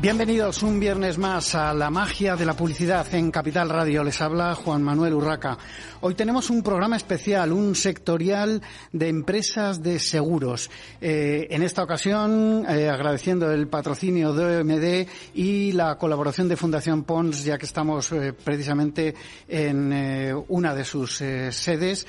[0.00, 4.04] Bienvenidos un viernes más a la magia de la publicidad en Capital Radio.
[4.04, 5.58] Les habla Juan Manuel Urraca.
[6.02, 10.70] Hoy tenemos un programa especial, un sectorial de empresas de seguros.
[11.00, 17.02] Eh, en esta ocasión, eh, agradeciendo el patrocinio de OMD y la colaboración de Fundación
[17.02, 19.16] Pons, ya que estamos eh, precisamente
[19.48, 22.06] en una de sus sedes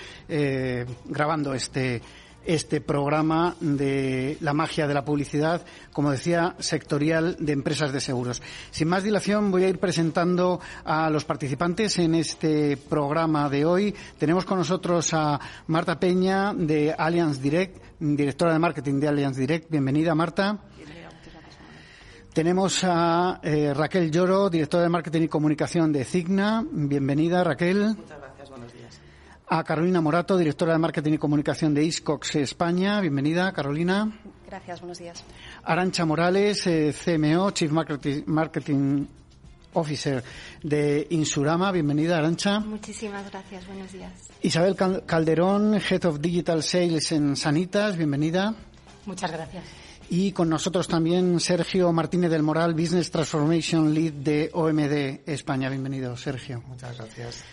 [1.08, 2.04] grabando este
[2.50, 5.62] este programa de la magia de la publicidad,
[5.94, 8.42] como decía, sectorial de empresas de seguros.
[8.72, 13.96] Sin más dilación, voy a ir presentando a los participantes en este programa de hoy.
[14.18, 19.70] Tenemos con nosotros a Marta Peña de Allianz Direct, directora de marketing de Allianz Direct.
[19.70, 20.58] Bienvenida, Marta.
[22.34, 26.66] Tenemos a eh, Raquel Lloro, directora de marketing y comunicación de Cigna.
[26.72, 27.96] Bienvenida, Raquel
[29.50, 33.02] a Carolina Morato, directora de Marketing y Comunicación de Iscox España.
[33.02, 34.20] Bienvenida, Carolina.
[34.46, 35.24] Gracias, buenos días.
[35.64, 39.06] Arancha Morales, eh, CMO, Chief Marketing,
[39.74, 40.24] Officer
[40.62, 41.72] de Insurama.
[41.72, 42.60] Bienvenida, Arancha.
[42.60, 44.12] Muchísimas gracias, buenos días.
[44.44, 44.76] Isabel
[45.06, 47.98] Calderón, Head of Digital Sales en Sanitas.
[47.98, 48.54] Bienvenida.
[49.08, 49.64] Muchas gracias.
[50.12, 55.70] Y con nosotros también Sergio Martínez del Moral, Business Transformation Lead de OMD España.
[55.70, 56.64] Bienvenido, Sergio.
[56.68, 57.44] Muchas gracias.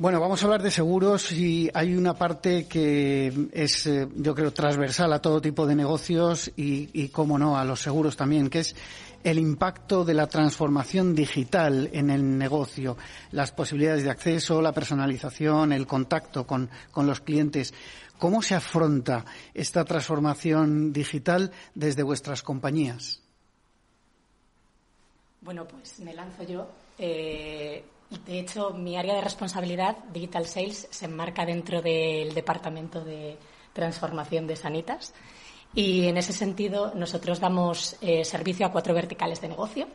[0.00, 4.52] Bueno, vamos a hablar de seguros y hay una parte que es, eh, yo creo,
[4.52, 8.60] transversal a todo tipo de negocios y, y, cómo no, a los seguros también, que
[8.60, 8.76] es
[9.24, 12.96] el impacto de la transformación digital en el negocio,
[13.32, 17.74] las posibilidades de acceso, la personalización, el contacto con, con los clientes.
[18.20, 23.20] ¿Cómo se afronta esta transformación digital desde vuestras compañías?
[25.40, 26.68] Bueno, pues me lanzo yo.
[26.98, 33.36] Eh de hecho, mi área de responsabilidad, Digital Sales, se enmarca dentro del Departamento de
[33.74, 35.12] Transformación de Sanitas.
[35.74, 39.88] Y en ese sentido, nosotros damos eh, servicio a cuatro verticales de negocio.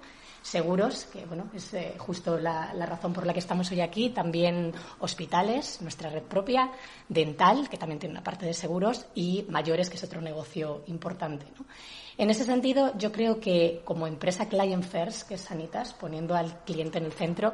[0.43, 4.09] Seguros, que bueno, es eh, justo la, razón por la que estamos hoy aquí.
[4.09, 6.69] También hospitales, nuestra red propia.
[7.09, 9.07] Dental, que también tiene una parte de seguros.
[9.15, 11.47] Y mayores, que es otro negocio importante.
[12.17, 16.63] En ese sentido, yo creo que como empresa Client First, que es Sanitas, poniendo al
[16.63, 17.53] cliente en el centro,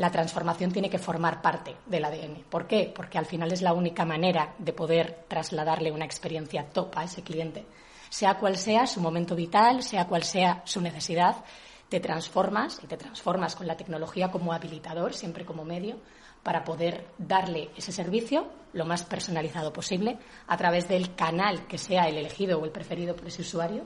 [0.00, 2.44] la transformación tiene que formar parte del ADN.
[2.48, 2.90] ¿Por qué?
[2.96, 7.22] Porque al final es la única manera de poder trasladarle una experiencia top a ese
[7.22, 7.66] cliente.
[8.08, 11.44] Sea cual sea su momento vital, sea cual sea su necesidad,
[11.90, 15.98] te transformas y te transformas con la tecnología como habilitador, siempre como medio,
[16.42, 22.08] para poder darle ese servicio lo más personalizado posible a través del canal que sea
[22.08, 23.84] el elegido o el preferido por ese usuario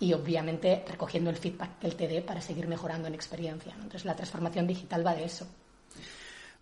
[0.00, 3.72] y obviamente recogiendo el feedback que él te dé para seguir mejorando en experiencia.
[3.74, 5.46] Entonces la transformación digital va de eso.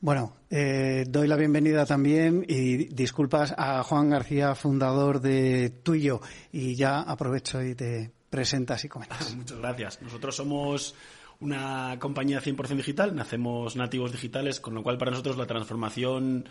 [0.01, 6.21] Bueno, eh, doy la bienvenida también y disculpas a Juan García, fundador de Tuyo,
[6.53, 9.35] y ya aprovecho y te presentas y comentas.
[9.37, 10.03] Muchas gracias.
[10.03, 10.95] Nosotros somos
[11.41, 16.47] una compañía 100% digital, nacemos nativos digitales, con lo cual para nosotros la transformación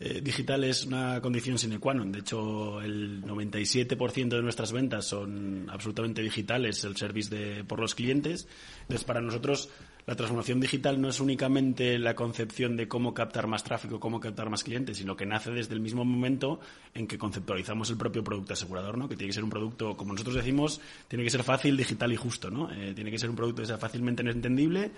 [0.00, 2.10] eh, digital es una condición sine qua non.
[2.10, 7.94] De hecho, el 97% de nuestras ventas son absolutamente digitales, el service de, por los
[7.94, 8.48] clientes.
[8.82, 9.70] Entonces, para nosotros,
[10.06, 14.50] la transformación digital no es únicamente la concepción de cómo captar más tráfico, cómo captar
[14.50, 16.58] más clientes, sino que nace desde el mismo momento
[16.92, 19.08] en que conceptualizamos el propio producto asegurador, ¿no?
[19.08, 22.16] Que tiene que ser un producto, como nosotros decimos, tiene que ser fácil, digital y
[22.16, 22.68] justo, ¿no?
[22.72, 24.90] Eh, tiene que ser un producto que sea fácilmente entendible,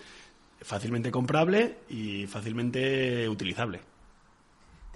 [0.62, 3.80] fácilmente comprable y fácilmente utilizable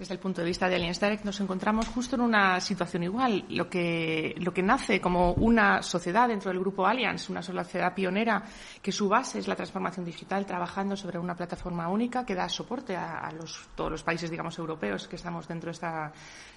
[0.01, 3.45] desde el punto de vista de Allianz Direct nos encontramos justo en una situación igual.
[3.49, 8.43] Lo que, lo que nace como una sociedad dentro del grupo Allianz, una sociedad pionera,
[8.81, 12.95] que su base es la transformación digital, trabajando sobre una plataforma única que da soporte
[12.95, 13.29] a,
[13.75, 16.11] todos los países, digamos, europeos que estamos dentro de esta,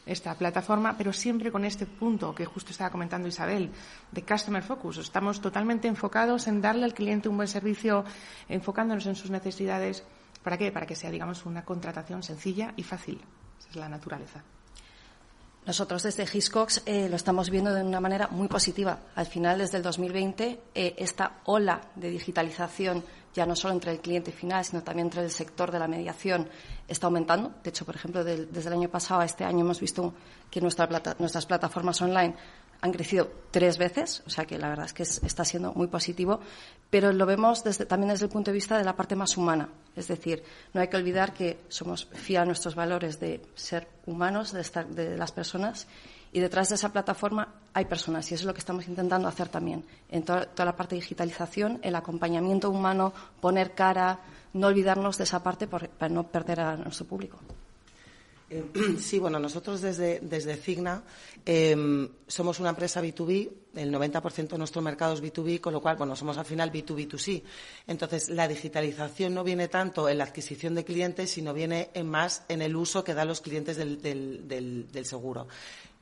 [0.06, 3.71] esta plataforma, pero siempre con este punto que justo estaba comentando Isabel,
[4.10, 4.97] de customer focus.
[4.97, 8.07] Estamos totalmente enfocados en darle al cliente un buen servicio,
[8.48, 10.03] enfocándonos en sus necesidades
[10.45, 10.71] ¿Para qué?
[10.71, 13.19] Para que sea, digamos, una contratación sencilla y fácil.
[13.59, 14.45] Esa es la naturaleza.
[15.67, 18.99] Nosotros desde Hiscox eh, lo estamos viendo de una manera muy positiva.
[19.15, 23.03] Al final, desde el 2020, eh, esta ola de digitalización,
[23.33, 26.47] ya no solo entre el cliente final, sino también entre el sector de la mediación,
[26.87, 27.55] está aumentando.
[27.65, 30.13] De hecho, por ejemplo, desde el año pasado a este año hemos visto
[30.51, 32.35] que nuestras plataformas online
[32.80, 36.41] han crecido tres veces, o sea que la verdad es que está siendo muy positivo,
[36.91, 39.68] pero lo vemos desde, también desde el punto de vista de la parte más humana.
[39.97, 40.42] Es decir,
[40.72, 44.86] no hay que olvidar que somos fieles a nuestros valores de ser humanos, de, estar,
[44.86, 45.86] de las personas,
[46.32, 49.48] y detrás de esa plataforma hay personas, y eso es lo que estamos intentando hacer
[49.48, 49.84] también.
[50.09, 54.21] En toda, toda la parte de digitalización, el acompañamiento humano, poner cara,
[54.53, 57.38] no olvidarnos de esa parte para no perder a nuestro público.
[58.51, 58.65] Eh,
[58.99, 61.03] sí, bueno, nosotros desde, desde Cigna
[61.45, 65.97] em, somos una empresa B2B, el 90% de nuestro mercado es B2B, con lo cual,
[65.97, 67.43] bueno, somos al final B2B2C.
[67.87, 72.45] Entonces, la digitalización no viene tanto en la adquisición de clientes, sino viene en más
[72.49, 75.49] en el uso que dan los clientes del, del, seguro.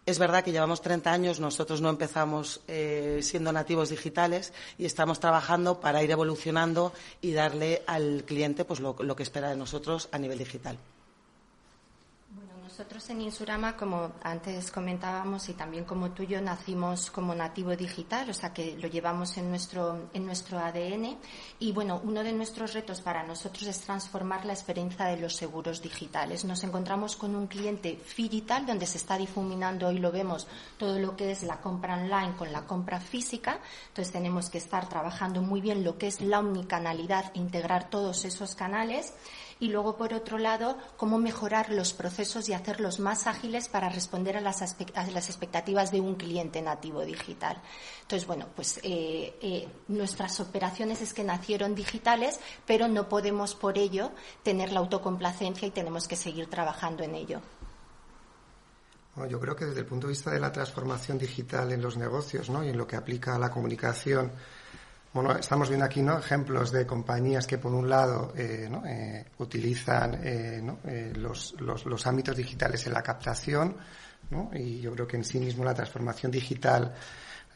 [0.05, 5.21] Es verdad que llevamos 30 años, nosotros no empezamos eh, siendo nativos digitales y estamos
[5.21, 10.19] trabajando para ir evolucionando y darle al cliente pues, lo que espera de nosotros a
[10.19, 10.77] nivel digital.
[12.72, 18.32] Nosotros en Insurama, como antes comentábamos y también como tuyo, nacimos como nativo digital, o
[18.32, 21.19] sea que lo llevamos en nuestro, en nuestro ADN.
[21.58, 25.82] Y bueno, uno de nuestros retos para nosotros es transformar la experiencia de los seguros
[25.82, 26.46] digitales.
[26.46, 30.46] Nos encontramos con un cliente digital donde se está difuminando, hoy lo vemos,
[30.78, 33.60] todo lo que es la compra online con la compra física.
[33.88, 38.54] Entonces tenemos que estar trabajando muy bien lo que es la omnicanalidad, integrar todos esos
[38.54, 39.12] canales
[39.62, 44.37] y luego, por otro lado, cómo mejorar los procesos y hacerlos más ágiles para responder
[44.37, 47.62] a las, expectativas de un cliente nativo digital.
[48.00, 53.79] Entonces, bueno, pues eh, eh, nuestras operaciones es que nacieron digitales, pero no podemos por
[53.79, 54.11] ello
[54.43, 57.41] tener la autocomplacencia y tenemos que seguir trabajando en ello.
[59.31, 62.50] yo creo que desde el punto de vista de la transformación digital en los negocios
[62.50, 62.65] ¿no?
[62.65, 64.32] y en lo que aplica a la comunicación,
[65.12, 66.19] bueno, estamos viendo aquí ¿no?
[66.19, 68.85] ejemplos de compañías que, por un lado, eh, ¿no?
[68.87, 70.79] eh, utilizan eh, ¿no?
[70.87, 73.76] Eh, los, los, los, ámbitos digitales en la captación,
[74.31, 74.50] ¿no?
[74.55, 76.94] y yo creo que en sí mismo la transformación digital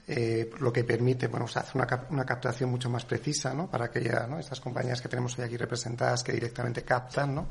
[0.08, 3.68] eh, lo que permite, bueno, hacer una, una, captación mucho más precisa, ¿no?
[3.68, 4.38] Para aquellas, ¿no?
[4.38, 7.48] Estas compañías que tenemos hoy aquí representadas que directamente captan, ¿no?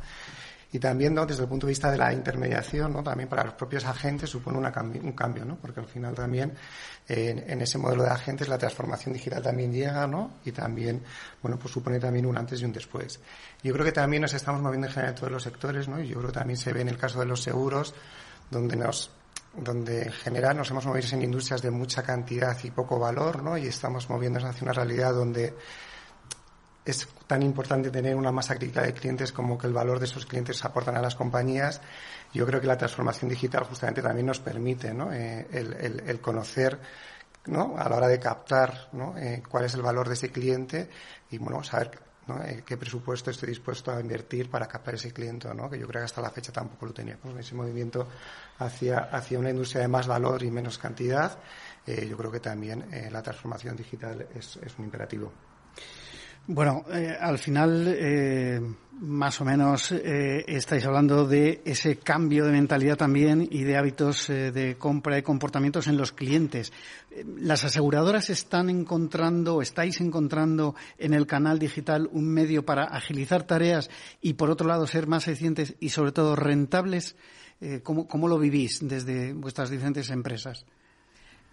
[0.71, 1.25] Y también, ¿no?
[1.25, 3.03] desde el punto de vista de la intermediación, ¿no?
[3.03, 4.73] también para los propios agentes supone una
[5.03, 5.55] un cambio, ¿no?
[5.55, 6.53] porque al final también
[7.07, 10.39] en, ese modelo de agentes la transformación digital también llega ¿no?
[10.43, 11.01] y también
[11.41, 13.19] bueno, pues supone también un antes y un después.
[13.63, 16.01] Yo creo que también nos estamos moviendo en general en todos los sectores ¿no?
[16.01, 17.93] y yo creo que también se ve en el caso de los seguros
[18.49, 19.11] donde nos
[19.57, 23.57] donde en general nos hemos movido en industrias de mucha cantidad y poco valor, ¿no?
[23.57, 25.53] Y estamos moviéndonos hacia una realidad donde
[26.85, 30.25] es tan importante tener una masa crítica de clientes como que el valor de esos
[30.25, 31.81] clientes aportan a las compañías.
[32.31, 35.11] Yo creo que la transformación digital justamente también nos permite ¿no?
[35.11, 36.79] eh, el, el, conocer
[37.47, 37.75] ¿no?
[37.77, 39.17] a la hora de captar ¿no?
[39.17, 40.89] eh, cuál es el valor de ese cliente
[41.31, 42.43] y bueno, saber ¿no?
[42.43, 45.69] Eh, qué presupuesto estoy dispuesto a invertir para captar ese cliente, ¿no?
[45.69, 48.07] que yo creo que hasta la fecha tampoco lo teníamos, ese movimiento
[48.59, 51.37] hacia, hacia una industria de más valor y menos cantidad.
[51.85, 55.31] Yo creo que también la transformación digital es, es un imperativo.
[56.47, 58.61] Bueno, eh, al final, eh,
[58.99, 64.27] más o menos, eh, estáis hablando de ese cambio de mentalidad también y de hábitos
[64.27, 66.71] de compra y comportamientos en los clientes.
[67.39, 73.89] ¿Las aseguradoras están encontrando, estáis encontrando en el canal digital un medio para agilizar tareas
[74.21, 77.15] y, por otro lado, ser más eficientes y, sobre todo, rentables?
[77.83, 80.65] ¿cómo, ¿Cómo lo vivís desde vuestras diferentes empresas?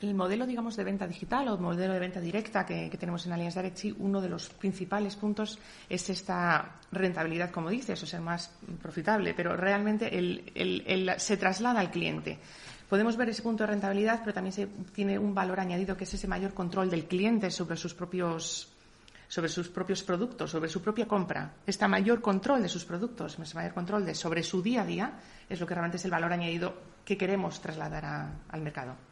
[0.02, 3.54] El modelo, digamos, de venta digital o modelo de venta directa que, tenemos en Allianz
[3.54, 8.50] Direct, uno de los principales puntos es esta rentabilidad, como dices, o sea, más
[8.82, 10.10] profitable, pero realmente
[11.18, 12.40] se traslada al cliente.
[12.90, 16.14] Podemos ver ese punto de rentabilidad, pero también se tiene un valor añadido que es
[16.14, 18.68] ese mayor control del cliente sobre sus propios
[19.28, 21.54] sobre sus propios productos, sobre su propia compra.
[21.64, 25.12] Este mayor control de sus productos, ese mayor control de sobre su día a día,
[25.48, 28.04] es lo que realmente es el valor añadido que queremos trasladar
[28.46, 29.11] al mercado.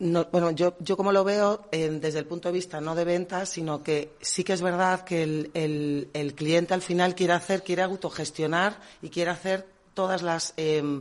[0.00, 3.04] No, bueno, yo, yo como lo veo eh, desde el punto de vista no de
[3.04, 7.64] ventas, sino que sí que es verdad que el, el, cliente al final quiere hacer,
[7.64, 11.00] quiere autogestionar y quiere hacer todas las eh,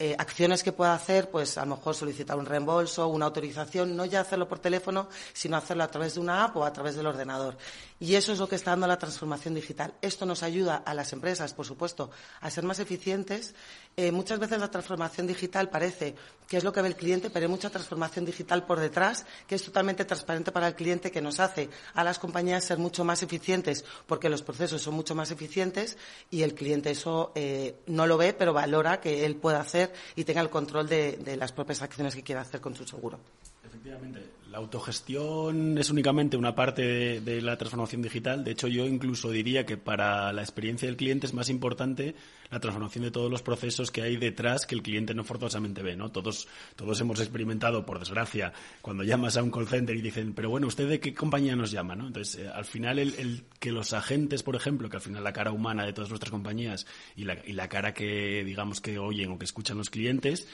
[0.00, 4.04] eh, acciones que pueda hacer, pues a lo mejor solicitar un reembolso, una autorización, no
[4.04, 7.06] ya hacerlo por teléfono, sino hacerlo a través de una app o a través del
[7.06, 7.58] ordenador.
[8.00, 9.92] Y eso es lo que está dando la transformación digital.
[10.00, 13.54] Esto nos ayuda a las empresas, por supuesto, a ser más eficientes.
[13.96, 16.14] Eh, muchas veces la transformación digital parece
[16.46, 19.56] que es lo que ve el cliente, pero hay mucha transformación digital por detrás, que
[19.56, 23.22] es totalmente transparente para el cliente, que nos hace a las compañías ser mucho más
[23.22, 25.98] eficientes, porque los procesos son mucho más eficientes
[26.30, 30.24] y el cliente eso eh, no lo ve, pero valora que él pueda hacer y
[30.24, 33.18] tenga el control de, de las propias acciones que quiera hacer con su seguro.
[33.64, 38.44] Efectivamente, la autogestión es únicamente una parte de, la transformación digital.
[38.44, 42.14] De hecho, yo incluso diría que para la experiencia del cliente es más importante
[42.50, 45.96] la transformación de todos los procesos que hay detrás que el cliente no forzosamente ve.
[45.96, 46.10] ¿no?
[46.10, 50.48] Todos, todos hemos experimentado, por desgracia, cuando llamas a un call center y dicen, pero
[50.48, 51.94] bueno, ¿usted de qué compañía nos llama?
[51.94, 52.06] ¿no?
[52.06, 55.34] Entonces, eh, al final, el, el, que los agentes, por ejemplo, que al final la
[55.34, 56.86] cara humana de todas nuestras compañías
[57.16, 60.48] y la, y la cara que, digamos, que oyen o que escuchan los clientes,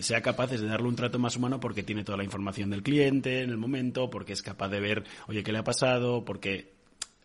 [0.00, 3.42] sea capaces de darle un trato más humano porque tiene toda la información del cliente
[3.42, 6.24] en el momento, porque es capaz de ver, oye, ¿qué le ha pasado?
[6.24, 6.72] Porque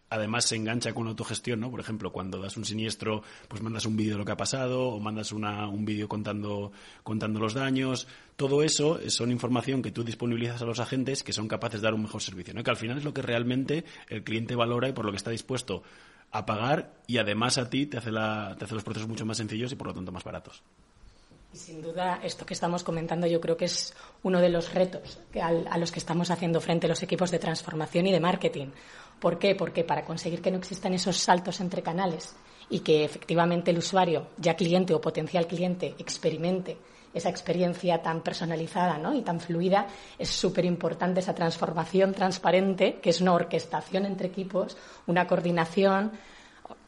[0.09, 1.71] además se engancha con la autogestión, ¿no?
[1.71, 4.87] Por ejemplo, cuando das un siniestro, pues mandas un vídeo de lo que ha pasado
[4.89, 6.71] o mandas una, un vídeo contando,
[7.03, 8.07] contando los daños.
[8.35, 11.93] Todo eso son información que tú disponibilizas a los agentes que son capaces de dar
[11.93, 12.63] un mejor servicio, ¿no?
[12.63, 15.31] Que al final es lo que realmente el cliente valora y por lo que está
[15.31, 15.83] dispuesto
[16.31, 19.37] a pagar y además a ti te hace, la, te hace los procesos mucho más
[19.37, 20.63] sencillos y por lo tanto más baratos.
[21.55, 23.93] Y sin duda, esto que estamos comentando yo creo que es
[24.23, 28.11] uno de los retos a los que estamos haciendo frente los equipos de transformación y
[28.11, 28.71] de marketing.
[29.21, 29.55] ¿Por qué?
[29.55, 32.35] Porque para conseguir que no existan esos saltos entre canales
[32.69, 36.77] y que efectivamente el usuario, ya cliente o potencial cliente, experimente
[37.13, 39.13] esa experiencia tan personalizada ¿no?
[39.13, 39.87] y tan fluida,
[40.19, 44.75] es súper importante esa transformación transparente, que es una orquestación entre equipos,
[45.07, 46.11] una coordinación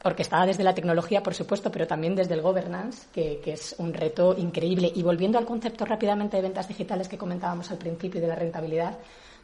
[0.04, 4.34] orquestada desde la tecnología, por supuesto, pero también desde el governance, que, es un reto
[4.36, 4.92] increíble.
[4.94, 8.34] Y volviendo al concepto rápidamente de ventas digitales que comentábamos al principio y de la
[8.34, 8.98] rentabilidad,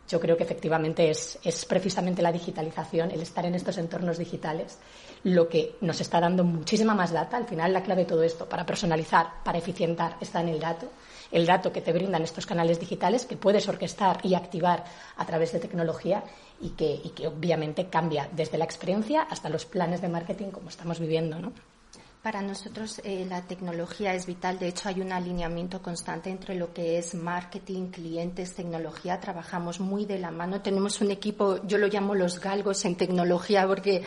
[0.06, 4.78] yo creo que efectivamente es, es, precisamente la digitalización, el estar en estos entornos digitales,
[5.22, 7.38] lo que nos está dando muchísima más data.
[7.38, 10.88] Al final, la clave de todo esto, para personalizar, para eficientar, está en el dato.
[11.32, 14.84] El dato que te brindan estos canales digitales que puedes orquestar y activar
[15.16, 16.22] a través de tecnología
[16.60, 21.38] y que, obviamente cambia desde la experiencia hasta los planes de marketing como estamos viviendo,
[21.38, 21.52] ¿no?
[22.22, 24.58] Para nosotros eh, la tecnología es vital.
[24.58, 29.20] De hecho, hay un alineamiento constante entre lo que es marketing, clientes, tecnología.
[29.20, 30.62] Trabajamos muy de la mano.
[30.62, 34.04] Tenemos un equipo, yo lo llamo los galgos en tecnología, porque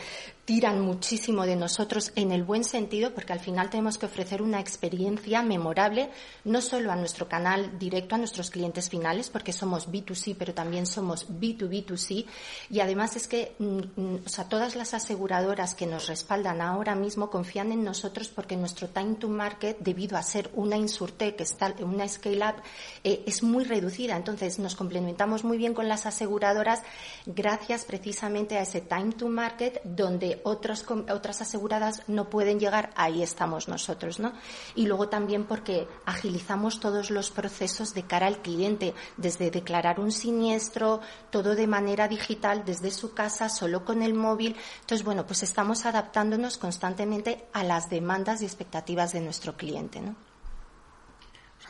[0.48, 4.60] tiran muchísimo de nosotros en el buen sentido, porque al final tenemos que ofrecer una
[4.60, 6.08] experiencia memorable,
[6.44, 10.86] no solo a nuestro canal directo, a nuestros clientes finales, porque somos B2C, pero también
[10.86, 12.24] somos B2B2C.
[12.70, 16.94] Y además es que mm, mm, o sea, todas las aseguradoras que nos respaldan ahora
[16.94, 21.44] mismo confían en nosotros porque nuestro time to market, debido a ser una insurtech,
[21.82, 22.62] una scale-up,
[23.04, 24.16] eh, es muy reducida.
[24.16, 26.80] Entonces nos complementamos muy bien con las aseguradoras
[27.26, 33.68] gracias precisamente a ese time to market donde otras aseguradas no pueden llegar, ahí estamos
[33.68, 34.32] nosotros, ¿no?
[34.74, 40.12] Y luego también porque agilizamos todos los procesos de cara al cliente, desde declarar un
[40.12, 44.56] siniestro, todo de manera digital, desde su casa, solo con el móvil.
[44.80, 50.14] Entonces, bueno, pues estamos adaptándonos constantemente a las demandas y expectativas de nuestro cliente, ¿no?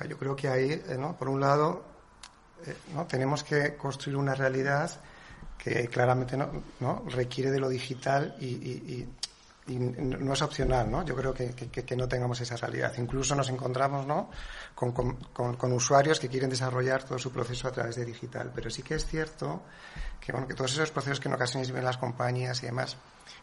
[0.08, 1.16] Yo creo que ahí, eh, ¿no?
[1.16, 1.82] Por un lado,
[2.64, 3.06] eh, ¿no?
[3.06, 4.90] tenemos que construir una realidad
[5.90, 7.04] claramente no, ¿no?
[7.08, 9.08] requiere de lo digital y, y,
[9.68, 11.04] no es opcional, ¿no?
[11.04, 12.94] Yo creo que, que, no tengamos esa realidad.
[12.96, 14.30] Incluso nos encontramos, ¿no?
[14.74, 15.18] Con, con,
[15.56, 18.50] con, usuarios que quieren desarrollar todo su proceso a través de digital.
[18.54, 19.62] Pero sí que es cierto
[20.20, 22.96] que, bueno, que todos esos procesos que en ocasiones viven las compañías y demás,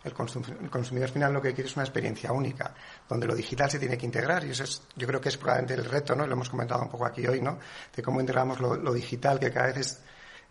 [0.03, 0.13] el,
[0.61, 2.73] el, consumidor final lo que quiere es una experiencia única,
[3.07, 5.75] donde lo digital se tiene que integrar y eso es, yo creo que es probablemente
[5.75, 6.25] el reto, ¿no?
[6.25, 7.59] Lo hemos comentado un poco aquí hoy, ¿no?
[7.95, 10.01] De cómo integramos lo, lo digital, que cada vez es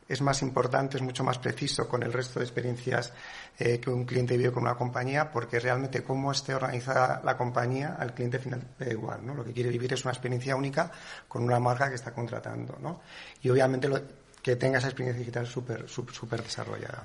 [0.09, 3.13] es más importante, es mucho más preciso con el resto de experiencias
[3.59, 7.97] eh, que un cliente vive con una compañía, porque realmente cómo esté organizada la compañía
[7.99, 9.35] al cliente final da igual, ¿no?
[9.35, 10.91] Lo que quiere vivir es una experiencia única
[11.27, 13.01] con una marca que está contratando, ¿no?
[13.43, 13.89] Y obviamente
[14.43, 17.05] que tenga esa experiencia digital súper súper desarrollada.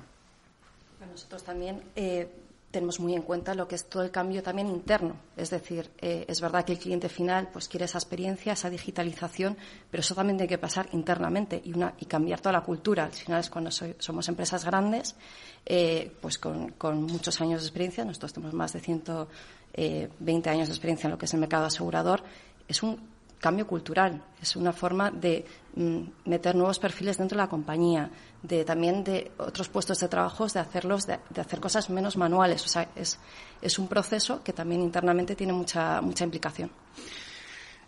[1.10, 2.28] nosotros también eh,
[2.70, 5.16] tenemos muy en cuenta lo que es todo el cambio también interno.
[5.36, 9.56] Es decir, eh, es verdad que el cliente final pues quiere esa experiencia, esa digitalización,
[9.90, 13.04] pero eso también tiene que pasar internamente y, una, y cambiar toda la cultura.
[13.04, 15.16] Al final es cuando somos empresas grandes,
[15.66, 19.28] eh, pues con, con, muchos años de experiencia, nosotros tenemos más de 120
[19.74, 22.22] eh, años de experiencia en lo que es el mercado asegurador,
[22.68, 23.00] es un
[23.40, 25.44] cambio cultural, es una forma de
[25.74, 28.10] mm, meter nuevos perfiles dentro de la compañía,
[28.42, 32.64] de también de otros puestos de trabajo, de hacerlos, de, hacer cosas menos manuales.
[32.64, 33.18] O sea, es,
[33.60, 36.70] es un proceso que también internamente tiene mucha, mucha implicación.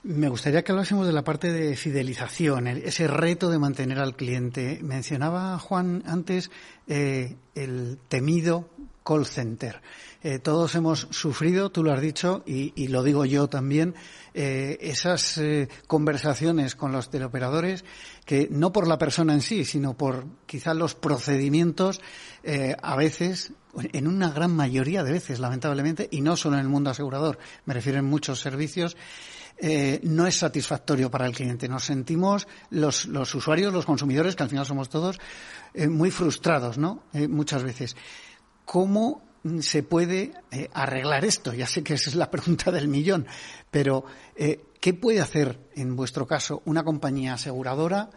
[0.04, 4.80] Me gustaría que hablásemos de la parte de fidelización, ese reto de mantener al cliente.
[4.82, 6.50] Mencionaba Juan antes
[6.88, 8.68] eh, el temido
[9.02, 9.80] call center.
[10.24, 13.94] Eh, todos hemos sufrido, tú lo has dicho, y, lo digo yo también,
[14.34, 17.84] eh, esas eh, conversaciones con los teleoperadores
[18.24, 22.00] que no por la persona en sí, sino por quizás los procedimientos,
[22.82, 26.90] a veces, en una gran mayoría de veces, lamentablemente, y no solo en el mundo
[26.90, 28.96] asegurador, me refiero en muchos servicios,
[30.02, 31.68] no es satisfactorio para el cliente.
[31.68, 35.18] Nos sentimos los, los usuarios, los consumidores, que al final somos todos,
[35.88, 37.04] muy frustrados, ¿no?
[37.28, 37.96] muchas veces.
[38.64, 39.22] ¿Cómo
[39.60, 41.52] se puede eh, arreglar esto?
[41.52, 43.26] Ya sé que esa es la pregunta del millón,
[43.70, 44.04] pero
[44.36, 48.10] eh, ¿qué puede hacer, en vuestro caso, una compañía aseguradora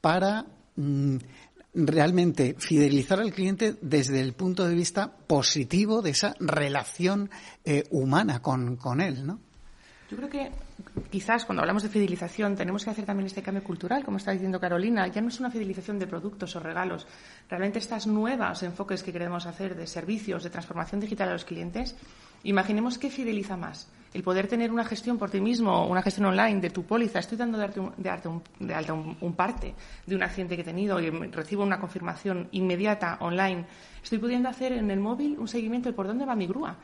[0.00, 1.16] para mm,
[1.74, 7.30] realmente fidelizar al cliente desde el punto de vista positivo de esa relación
[7.64, 9.40] eh, humana con, con él, ¿no?
[10.10, 10.50] Yo creo que
[11.10, 14.60] quizás cuando hablamos de fidelización tenemos que hacer también este cambio cultural, como está diciendo
[14.60, 15.06] Carolina.
[15.08, 17.06] Ya no es una fidelización de productos o regalos.
[17.48, 21.96] Realmente estas nuevas enfoques que queremos hacer de servicios, de transformación digital a los clientes,
[22.44, 23.88] imaginemos qué fideliza más.
[24.12, 27.18] El poder tener una gestión por ti mismo, una gestión online de tu póliza.
[27.18, 28.10] Estoy dando de, de,
[28.74, 29.74] alta un, parte
[30.06, 33.66] de un accidente que he tenido y recibo una confirmación inmediata online.
[34.00, 36.76] Estoy pudiendo hacer en el móvil un seguimiento de por dónde va mi grúa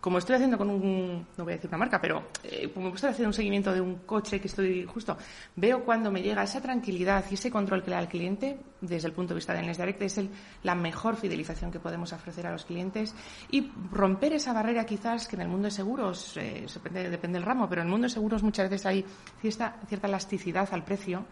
[0.00, 3.10] como estoy haciendo con un, no voy a decir una marca, pero eh, como estoy
[3.10, 5.16] haciendo un seguimiento de un coche que estoy justo,
[5.56, 9.08] veo cuando me llega esa tranquilidad y ese control que le da al cliente, desde
[9.08, 10.30] el punto de vista de Lens Direct, es el,
[10.62, 13.12] la mejor fidelización que podemos ofrecer a los clientes
[13.50, 17.46] y romper esa barrera quizás que en el mundo de seguros, eh, depende, depende del
[17.46, 19.04] ramo, pero en el mundo de seguros muchas veces hay
[19.40, 21.24] cierta, cierta elasticidad al precio.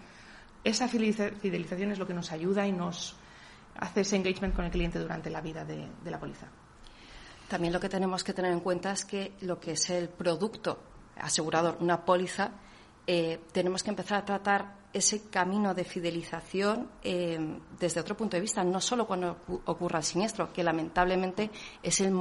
[0.64, 3.14] Esa fidelización es lo que nos ayuda y nos
[3.76, 6.48] hace ese engagement con el cliente durante la vida de la póliza.
[7.48, 10.78] También lo que tenemos que tener en cuenta es que lo que es el producto
[11.16, 12.50] asegurador, una póliza,
[13.06, 17.38] eh, tenemos que empezar a tratar ese camino de fidelización eh,
[17.78, 19.36] desde otro punto de vista, no solo cuando
[19.66, 21.50] ocurra el siniestro, que lamentablemente
[21.82, 22.12] es el,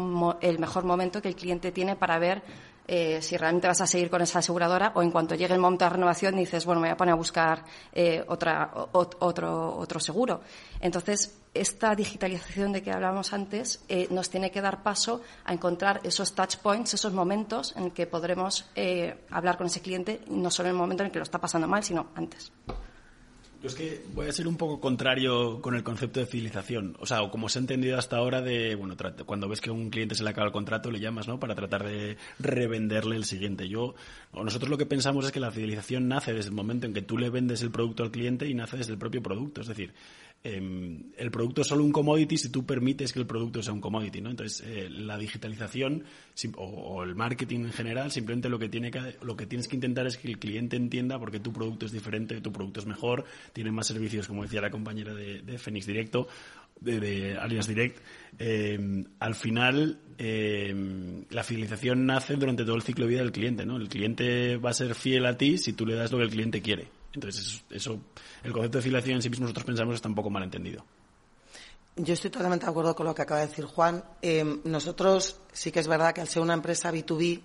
[0.41, 2.43] el mejor momento que el cliente tiene para ver
[2.87, 5.85] eh, si realmente vas a seguir con esa aseguradora o en cuanto llegue el momento
[5.85, 7.63] de renovación dices, bueno, me voy a poner a buscar
[7.93, 10.41] eh, otra, otro, otro seguro.
[10.79, 16.01] Entonces, esta digitalización de que hablábamos antes eh, nos tiene que dar paso a encontrar
[16.03, 18.69] esos touch points, esos momentos en que podremos
[19.29, 21.67] hablar con ese cliente, no solo en el momento en el que lo está pasando
[21.67, 22.51] mal, sino antes.
[23.65, 26.95] Yo es que voy a ser un poco contrario con el concepto de fidelización.
[26.99, 28.95] O sea, o como se ha entendido hasta ahora de, bueno,
[29.25, 31.39] cuando ves que a un cliente se le acaba el contrato, le llamas, ¿no?
[31.39, 33.67] Para tratar de revenderle el siguiente.
[33.67, 33.95] Yo,
[34.33, 37.17] nosotros lo que pensamos es que la fidelización nace desde el momento en que tú
[37.17, 39.61] le vendes el producto al cliente y nace desde el propio producto.
[39.61, 39.95] Es decir,
[40.47, 43.81] Em, el producto es solo un commodity si tú permites que el producto sea un
[43.81, 44.29] commodity, ¿no?
[44.29, 46.03] Entonces, eh, la digitalización
[46.57, 50.05] o, el marketing en general, simplemente lo que, tiene que, lo que tienes que intentar
[50.05, 53.25] es que el cliente entienda por qué tu producto es diferente, tu producto es mejor,
[53.53, 56.27] tiene más servicios, como decía la compañera de, Phoenix Directo,
[56.79, 57.97] de, de Alias Direct.
[58.37, 63.65] Em, al final, em, la fidelización nace durante todo el ciclo de vida del cliente,
[63.65, 63.77] ¿no?
[63.77, 66.29] El cliente va a ser fiel a ti si tú le das lo que el
[66.29, 66.85] cliente quiere.
[67.15, 67.99] Entonces, eso,
[68.43, 70.85] el concepto de filiación en sí mismo nosotros pensamos está un poco mal entendido.
[71.97, 74.03] Yo estoy totalmente de acuerdo con lo que acaba de decir Juan.
[74.21, 77.41] Eh, nosotros sí que es verdad que al ser una empresa B2B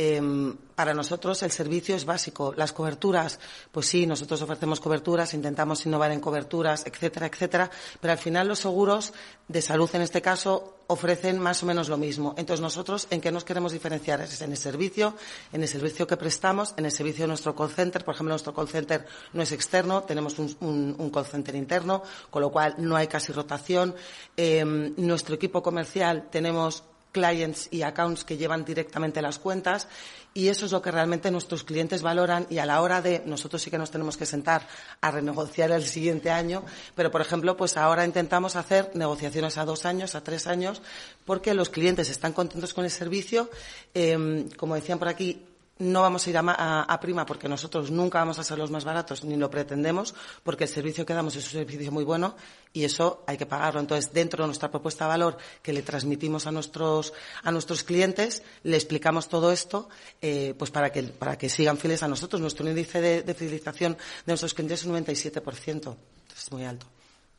[0.00, 2.54] Em, para nosotros el servicio es básico.
[2.56, 3.40] Las coberturas,
[3.72, 7.68] pues sí, nosotros ofrecemos coberturas, intentamos innovar en coberturas, etcétera, etcétera,
[8.00, 9.12] pero al final los seguros
[9.48, 12.32] de salud, en este caso, ofrecen más o menos lo mismo.
[12.38, 14.20] Entonces, nosotros, ¿en qué nos queremos diferenciar?
[14.20, 15.16] Es en el servicio,
[15.52, 18.04] en el servicio que prestamos, en el servicio de nuestro call center.
[18.04, 22.40] Por ejemplo, nuestro call center no es externo, tenemos un, un, call center interno, con
[22.40, 23.96] lo cual no hay casi rotación.
[24.36, 29.88] Eh, nuestro equipo comercial tenemos clients y accounts que llevan directamente las cuentas
[30.34, 33.60] y eso es lo que realmente nuestros clientes valoran y a la hora de nosotros
[33.60, 34.68] sí que nos tenemos que sentar
[35.00, 36.62] a renegociar el siguiente año,
[36.94, 40.82] pero por ejemplo, pues ahora intentamos hacer negociaciones a dos años, a tres años,
[41.24, 43.50] porque los clientes están contentos con el servicio.
[43.94, 45.47] Eh, como decían por aquí,
[45.78, 49.24] no vamos a ir a, prima porque nosotros nunca vamos a ser los más baratos
[49.24, 52.34] ni lo pretendemos porque el servicio que damos es un servicio muy bueno
[52.72, 53.80] y eso hay que pagarlo.
[53.80, 57.12] Entonces, dentro de nuestra propuesta de valor que le transmitimos a nuestros,
[57.42, 59.88] a nuestros clientes, le explicamos todo esto
[60.20, 62.40] eh, pues para que, para que sigan fieles a nosotros.
[62.40, 65.96] Nuestro índice de, fidelización de nuestros clientes es un 97%.
[66.36, 66.86] Es muy alto.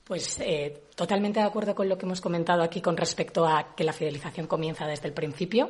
[0.05, 3.83] Pues eh, totalmente de acuerdo con lo que hemos comentado aquí con respecto a que
[3.83, 5.69] la fidelización comienza desde el principio.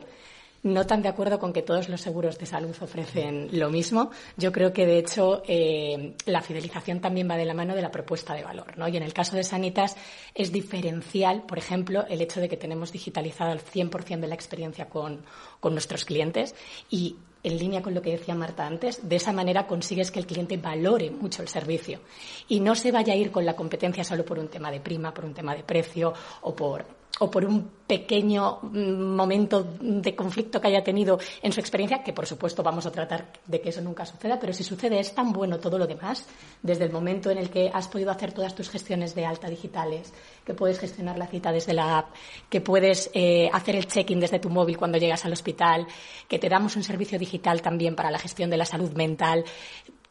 [0.61, 4.11] No tan de acuerdo con que todos los seguros de salud ofrecen lo mismo.
[4.35, 7.91] Yo creo que, de hecho, eh, la fidelización también va de la mano de la
[7.91, 8.77] propuesta de valor.
[8.77, 8.87] ¿no?
[8.89, 9.95] Y en el caso de Sanitas
[10.35, 14.89] es diferencial, por ejemplo, el hecho de que tenemos digitalizado el 100% de la experiencia
[14.89, 15.23] con,
[15.61, 16.53] con nuestros clientes
[16.89, 20.25] y en línea con lo que decía Marta antes, de esa manera consigues que el
[20.25, 22.01] cliente valore mucho el servicio
[22.49, 25.13] y no se vaya a ir con la competencia solo por un tema de prima,
[25.13, 30.61] por un tema de precio o por o por un pequeño mm, momento de conflicto
[30.61, 33.81] que haya tenido en su experiencia, que por supuesto vamos a tratar de que eso
[33.81, 36.25] nunca suceda, pero si sucede es tan bueno todo lo demás,
[36.61, 40.13] desde el momento en el que has podido hacer todas tus gestiones de alta digitales,
[40.45, 42.09] que puedes gestionar la cita desde la app,
[42.49, 45.87] que puedes eh, hacer el check-in desde tu móvil cuando llegas al hospital,
[46.27, 49.43] que te damos un servicio digital también para la gestión de la salud mental,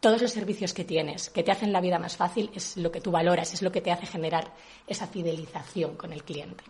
[0.01, 3.01] todos los servicios que tienes, que te hacen la vida más fácil, es lo que
[3.01, 4.55] tú valoras, es lo que te hace generar
[4.87, 6.65] esa fidelización con el cliente.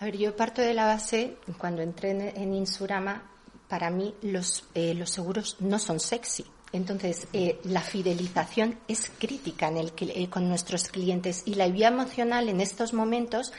[0.00, 3.30] A ver, yo parto de la base, cuando entré en, Insurama,
[3.68, 6.44] para mí los, eh, los seguros no son sexy.
[6.72, 11.88] Entonces, eh, la fidelización es crítica en el, eh, con nuestros clientes y la vía
[11.88, 13.52] emocional en estos momentos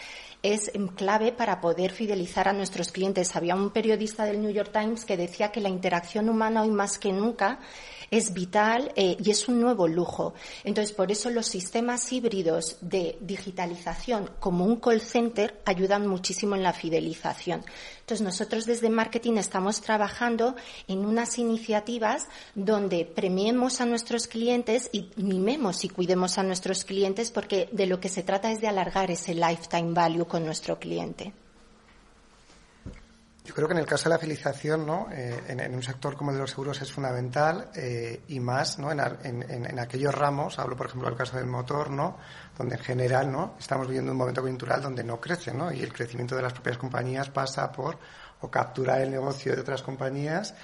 [0.43, 3.35] es clave para poder fidelizar a nuestros clientes.
[3.35, 6.97] Había un periodista del New York Times que decía que la interacción humana hoy más
[6.97, 7.59] que nunca
[8.11, 10.33] es vital eh, y es un nuevo lujo.
[10.65, 16.63] Entonces, por eso los sistemas híbridos de digitalización como un call center ayudan muchísimo en
[16.63, 17.63] la fidelización.
[18.01, 20.55] Entonces, nosotros desde marketing estamos trabajando
[20.89, 27.31] en unas iniciativas donde premiemos a nuestros clientes y mimemos y cuidemos a nuestros clientes
[27.31, 31.33] porque de lo que se trata es de alargar ese lifetime value con nuestro cliente.
[33.51, 35.09] Yo creo que en el caso de la fidelización, ¿no?
[35.11, 38.93] Eh, en, un sector como el de los seguros es fundamental eh, y más ¿no?
[38.93, 42.17] En, aquellos ramos, hablo por ejemplo del caso del motor, ¿no?
[42.57, 43.55] donde en general ¿no?
[43.59, 45.69] estamos viviendo un momento coyuntural donde no crece ¿no?
[45.69, 47.97] y el crecimiento de las propias compañías pasa por
[48.39, 50.55] o capturar el negocio de otras compañías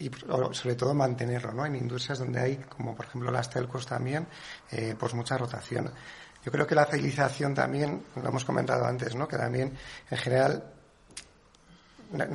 [0.00, 0.10] y
[0.50, 1.64] sobre todo mantenerlo ¿no?
[1.64, 4.26] en industrias donde hay, como por ejemplo las telcos también,
[4.72, 5.92] eh, pues mucha rotación.
[6.44, 9.28] Yo creo que la fidelización también, lo hemos comentado antes, ¿no?
[9.28, 9.78] que también
[10.10, 10.72] en general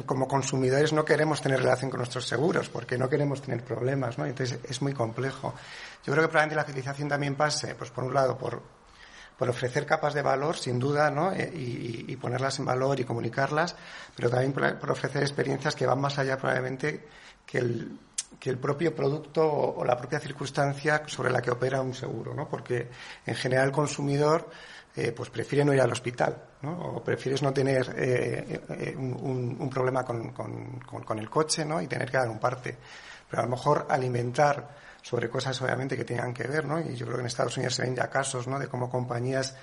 [0.06, 4.26] como consumidores no queremos tener relación con nuestros seguros porque no queremos tener problemas, ¿no?
[4.26, 5.54] Entonces es muy complejo.
[6.06, 8.62] Yo creo que probablemente la fidelización también pase, pues por un lado, por,
[9.38, 11.32] por ofrecer capas de valor, sin duda, ¿no?
[11.34, 13.76] Eh, y, ponerlas en valor y comunicarlas,
[14.16, 17.08] pero también por, ofrecer experiencias que van más allá probablemente
[17.46, 17.98] que el,
[18.40, 22.48] que el propio producto o, la propia circunstancia sobre la que opera un seguro, ¿no?
[22.48, 22.90] Porque
[23.26, 24.50] en general el consumidor
[24.94, 26.96] eh, pues prefiere no ir al hospital, ¿no?
[26.96, 31.82] O prefieres no tener eh, eh, un, problema con, con, el coche, ¿no?
[31.82, 32.78] Y tener que dar un parte.
[33.30, 36.78] Pero a lo mejor alimentar sobre cosas obviamente que tengan que ver, ¿no?
[36.82, 38.60] Y yo creo que en Estados Unidos se ven ya casos, ¿no?
[38.60, 39.56] De cómo compañías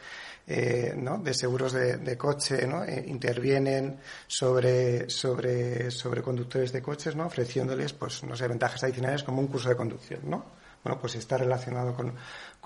[0.96, 1.18] ¿no?
[1.18, 2.82] de seguros de, coche ¿no?
[2.88, 7.26] intervienen sobre, sobre, sobre conductores de coches, ¿no?
[7.26, 10.20] ofreciéndoles pues, no sé, ventajas adicionales como un curso de conducción.
[10.24, 10.46] ¿no?
[10.82, 12.14] Bueno, pues está relacionado con,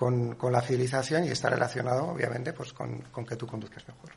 [0.03, 4.11] con, la fidelización y está relacionado, obviamente, pues con, con que tú conduzcas mejor.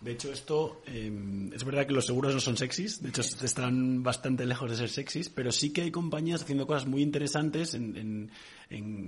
[0.00, 4.02] De hecho, esto em, es verdad que los seguros no son sexys, de hecho están
[4.02, 7.96] bastante lejos de ser sexys, pero sí que hay compañías haciendo cosas muy interesantes en,
[7.96, 8.30] en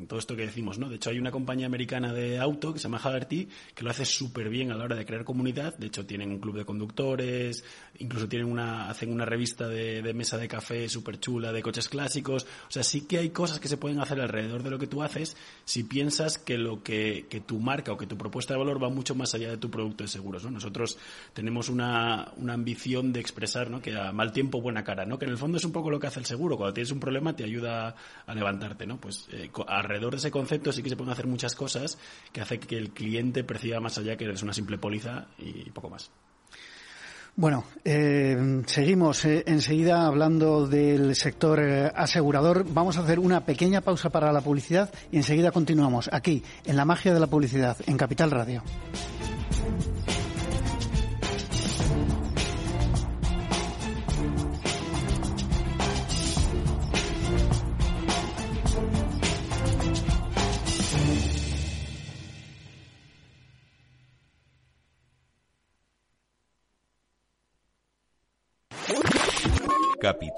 [0.08, 0.88] todo esto que decimos, ¿no?
[0.88, 4.04] De hecho, hay una compañía americana de auto que se llama Hagerty que lo hace
[4.04, 5.76] súper bien a la hora de crear comunidad.
[5.78, 7.64] De hecho, tienen un club de conductores,
[7.98, 12.44] incluso tienen una, hacen una revista de, mesa de café súper chula de coches clásicos.
[12.68, 15.02] O sea, sí que hay cosas que se pueden hacer alrededor de lo que tú
[15.02, 18.82] haces si piensas que lo que, que tu marca o que tu propuesta de valor
[18.82, 20.50] va mucho más allá de tu producto de seguros, ¿no?
[20.50, 20.98] Nosotros
[21.34, 23.80] tenemos una, una ambición de expresar, ¿no?
[23.80, 25.20] Que a mal tiempo, buena cara, ¿no?
[25.20, 26.56] Que en el fondo es un poco lo que hace el seguro.
[26.56, 27.94] Cuando tienes un problema te ayuda
[28.26, 29.00] a levantarte, ¿no?
[29.00, 31.98] Pues eh, alrededor de ese concepto sí que se pueden hacer muchas cosas
[32.32, 35.90] que hace que el cliente perciba más allá que es una simple póliza y poco
[35.90, 36.10] más.
[37.34, 42.66] Bueno, eh, seguimos eh, enseguida hablando del sector eh, asegurador.
[42.68, 46.84] Vamos a hacer una pequeña pausa para la publicidad y enseguida continuamos aquí, en la
[46.84, 48.62] magia de la publicidad, en Capital Radio.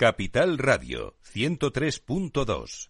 [0.00, 2.88] Capital Radio 103.2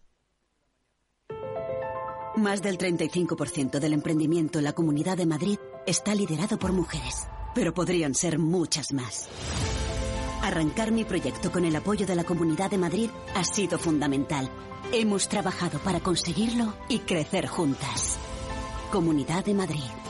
[2.36, 7.74] Más del 35% del emprendimiento en la Comunidad de Madrid está liderado por mujeres, pero
[7.74, 9.28] podrían ser muchas más.
[10.44, 14.48] Arrancar mi proyecto con el apoyo de la Comunidad de Madrid ha sido fundamental.
[14.92, 18.20] Hemos trabajado para conseguirlo y crecer juntas.
[18.92, 20.09] Comunidad de Madrid.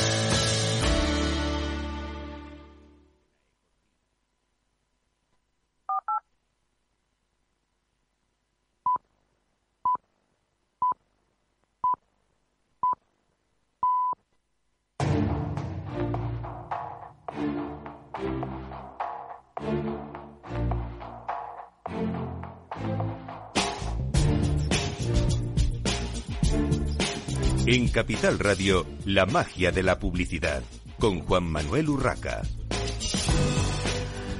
[27.67, 30.63] En Capital Radio, la magia de la publicidad,
[30.97, 32.41] con Juan Manuel Urraca.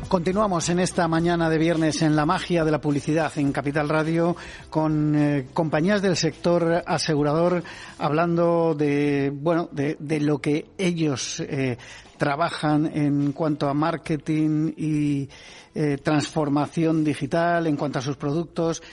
[0.07, 4.35] Continuamos en esta mañana de viernes en la magia de la publicidad en Capital Radio
[4.71, 7.63] con eh, compañías del sector asegurador
[7.99, 11.77] hablando de bueno de, lo que ellos eh,
[12.17, 15.29] trabajan en cuanto a marketing y
[15.73, 18.83] eh, transformación digital, en cuanto a sus productos.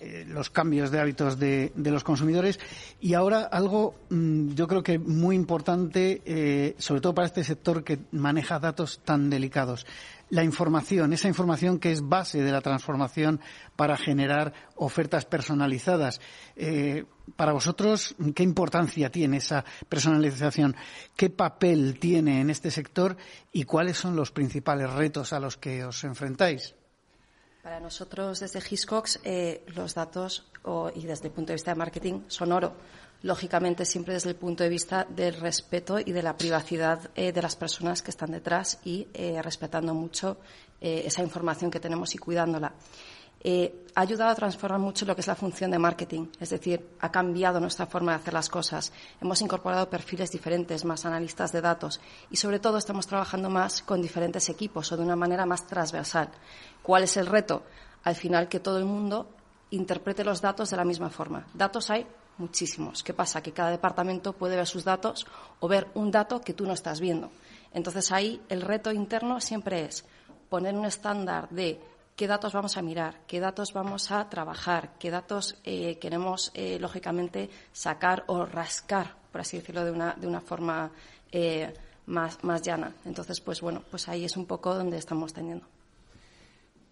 [0.00, 2.60] Eh, los cambios de hábitos de, de, los consumidores.
[3.00, 7.82] Y ahora algo mmm, yo creo que muy importante eh, sobre todo para este sector
[7.82, 9.86] que maneja datos tan delicados.
[10.28, 13.40] La información esa información que es base de la transformación
[13.76, 16.20] para generar ofertas personalizadas.
[16.56, 17.04] Eh,
[17.34, 20.76] para vosotros qué importancia tiene esa personalización
[21.16, 23.16] qué papel tiene en este sector
[23.50, 26.76] y cuáles son los principales retos a los que os enfrentáis
[27.66, 31.74] para nosotros, desde Hiscox, eh, los datos o, y desde el punto de vista de
[31.74, 32.74] marketing son oro.
[33.22, 37.42] Lógicamente, siempre desde el punto de vista del respeto y de la privacidad eh, de
[37.42, 40.36] las personas que están detrás y eh, respetando mucho
[40.80, 42.72] eh, esa información que tenemos y cuidándola.
[43.48, 46.84] Eh, ha ayudado a transformar mucho lo que es la función de marketing, es decir,
[46.98, 48.92] ha cambiado nuestra forma de hacer las cosas.
[49.20, 54.02] Hemos incorporado perfiles diferentes, más analistas de datos y, sobre todo, estamos trabajando más con
[54.02, 56.28] diferentes equipos o de una manera más transversal.
[56.82, 57.62] ¿Cuál es el reto?
[58.02, 59.28] Al final, que todo el mundo
[59.70, 61.46] interprete los datos de la misma forma.
[61.54, 62.04] Datos hay
[62.38, 63.04] muchísimos.
[63.04, 63.44] ¿Qué pasa?
[63.44, 65.24] Que cada departamento puede ver sus datos
[65.60, 67.30] o ver un dato que tú no estás viendo.
[67.72, 70.04] Entonces, ahí el reto interno siempre es
[70.48, 71.80] poner un estándar de
[72.16, 76.78] qué datos vamos a mirar, qué datos vamos a trabajar, qué datos eh, queremos, eh,
[76.80, 80.90] lógicamente, sacar o rascar, por así decirlo, de una, de una forma
[81.30, 81.72] eh,
[82.06, 82.94] más, más llana.
[83.04, 85.66] Entonces, pues bueno, pues ahí es un poco donde estamos teniendo.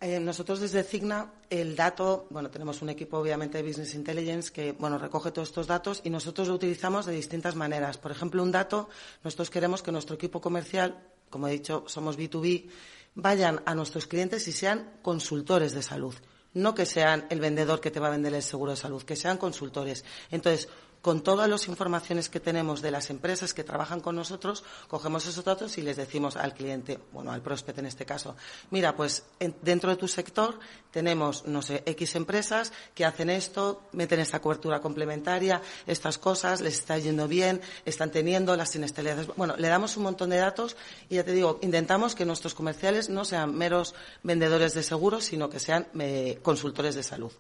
[0.01, 4.73] Eh, nosotros desde Cigna, el dato, bueno, tenemos un equipo obviamente de Business Intelligence que,
[4.73, 7.97] bueno, recoge todos estos datos y nosotros lo utilizamos de distintas maneras.
[7.97, 8.91] Por ejemplo, un dato,
[9.23, 12.69] nosotros queremos que nuestro equipo comercial, como he dicho, somos B2B,
[13.15, 16.15] vayan a nuestros clientes y sean consultores de salud.
[16.53, 19.17] No que sean el vendedor que te va a vender el seguro de salud, que
[19.17, 20.05] sean consultores.
[20.31, 20.69] Entonces,
[21.05, 25.45] con todas las informaciones que tenemos de las empresas que trabajan con nosotros, cogemos esos
[25.45, 28.37] datos y les decimos al cliente, bueno, al prospect en este caso,
[28.71, 30.59] mira, pues en, dentro de tu sector
[30.91, 36.79] tenemos, no sé, X empresas que hacen esto, meten esta cobertura complementaria, estas cosas, les
[36.79, 39.27] está yendo bien, están teniendo las inestabilidades.
[39.37, 40.75] Bueno, le damos un montón de datos
[41.11, 45.51] y ya te digo, intentamos que nuestros comerciales no sean meros vendedores de seguros, sino
[45.51, 47.33] que sean eh, consultores de salud.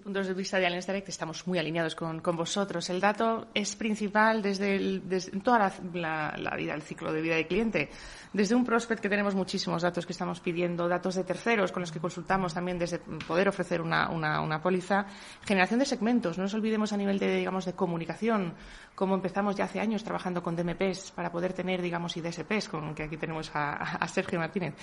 [0.00, 2.88] El punto de vista de Allianz Direct estamos muy alineados con, con vosotros.
[2.88, 7.20] El dato es principal desde, el, desde toda la, la, la, vida, el ciclo de
[7.20, 7.90] vida del cliente.
[8.32, 11.92] Desde un prospect que tenemos muchísimos datos que estamos pidiendo, datos de terceros con los
[11.92, 15.04] que consultamos también desde poder ofrecer una, una, una póliza.
[15.44, 16.38] Generación de segmentos.
[16.38, 18.54] No nos olvidemos a nivel de, digamos, de comunicación,
[19.00, 23.04] como empezamos ya hace años trabajando con DMPs para poder tener, digamos, IDSPs, con que
[23.04, 24.74] aquí tenemos a, Sergio Martínez.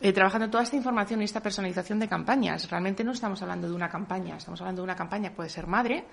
[0.00, 2.68] Eh, trabajando toda esta información y esta personalización de campañas.
[2.68, 5.68] Realmente no estamos hablando de una campaña, estamos hablando de una campaña que puede ser
[5.68, 6.06] madre,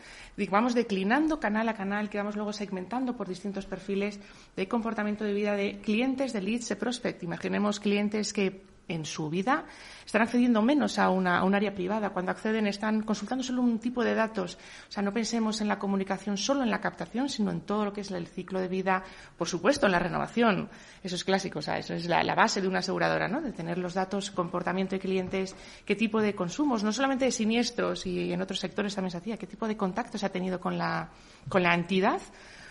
[0.51, 4.19] vamos declinando canal a canal, que vamos luego segmentando por distintos perfiles
[4.55, 7.23] de comportamiento de vida de clientes, de leads, de prospect.
[7.23, 9.65] Imaginemos clientes que en su vida
[10.05, 12.09] están accediendo menos a, una, a un área privada.
[12.09, 14.57] Cuando acceden están consultando solo un tipo de datos.
[14.89, 17.93] O sea, no pensemos en la comunicación solo en la captación, sino en todo lo
[17.93, 19.03] que es el ciclo de vida,
[19.37, 20.67] por supuesto, en la renovación.
[21.03, 23.39] Eso es clásico, o sea, eso es la, base de una aseguradora, ¿no?
[23.39, 28.07] De tener los datos, comportamiento de clientes, qué tipo de consumos, no solamente de siniestros
[28.07, 31.09] y en otros sectores también se hacía, qué tipo de contactos ha tenido con la,
[31.49, 32.19] con la entidad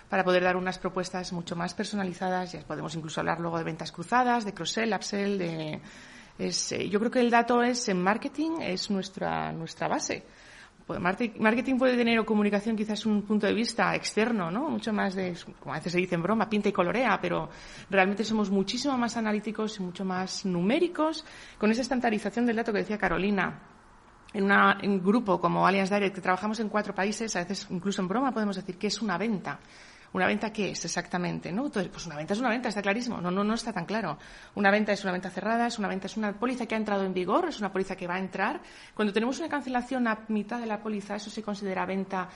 [0.09, 2.52] para poder dar unas propuestas mucho más personalizadas.
[2.52, 5.81] Ya podemos incluso hablar luego de ventas cruzadas, de cross-sell, upsell, de...
[6.38, 10.24] Es, eh, yo creo que el dato es en marketing, es nuestra, nuestra base.
[10.88, 14.70] Marketing puede tener comunicación quizás un punto de vista externo, ¿no?
[14.70, 17.51] Mucho más de, como a veces se dice en broma, pinta y colorea, pero
[17.90, 21.27] realmente somos muchísimo más analíticos y mucho más numéricos
[21.59, 23.61] con esa estandarización del dato que decía Carolina
[24.33, 27.66] en, una, en un grupo como Allianz Direct, que trabajamos en cuatro países, a veces
[27.70, 29.59] incluso en broma podemos decir que es una venta.
[30.12, 31.53] ¿Una venta qué es exactamente?
[31.53, 31.66] ¿no?
[31.66, 33.21] Entonces, pues una venta es una venta, está clarísimo.
[33.21, 34.18] No, no, no está tan claro.
[34.55, 37.05] Una venta es una venta cerrada, es una venta, es una póliza que ha entrado
[37.05, 38.61] en vigor, es una póliza que va a entrar.
[38.94, 42.29] Cuando tenemos una cancelación a mitad de la póliza, eso se considera venta.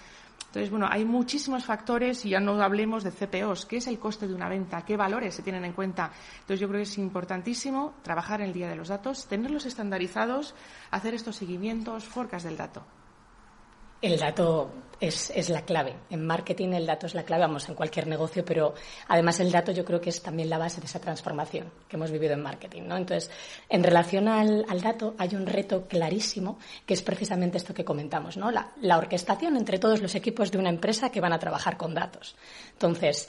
[0.46, 3.64] Entonces, bueno, hay muchísimos factores y ya no hablemos de CPOs.
[3.64, 4.84] ¿Qué es el coste de una venta?
[4.84, 6.10] ¿Qué valores se tienen en cuenta?
[6.40, 10.54] Entonces, yo creo que es importantísimo trabajar en el día de los datos, tenerlos estandarizados,
[10.90, 12.84] hacer estos seguimientos, forcas del dato.
[14.02, 14.70] El dato
[15.02, 15.94] es, la clave.
[16.10, 18.74] En marketing el dato es la clave, vamos, en cualquier negocio, pero
[19.08, 22.10] además el dato yo creo que es también la base de esa transformación que hemos
[22.10, 22.82] vivido en marketing.
[22.82, 22.96] ¿no?
[22.96, 23.30] Entonces,
[23.68, 28.50] en relación al, dato hay un reto clarísimo que es precisamente esto que comentamos, ¿no?
[28.50, 31.94] La, la orquestación entre todos los equipos de una empresa que van a trabajar con
[31.94, 32.36] datos.
[32.72, 33.28] Entonces,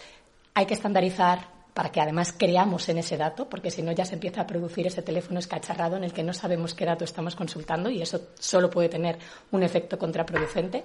[0.53, 4.15] hay que estandarizar para que además creamos en ese dato, porque si no ya se
[4.15, 7.89] empieza a producir ese teléfono escacharrado en el que no sabemos qué dato estamos consultando
[7.89, 9.17] y eso solo puede tener
[9.51, 10.83] un efecto contraproducente.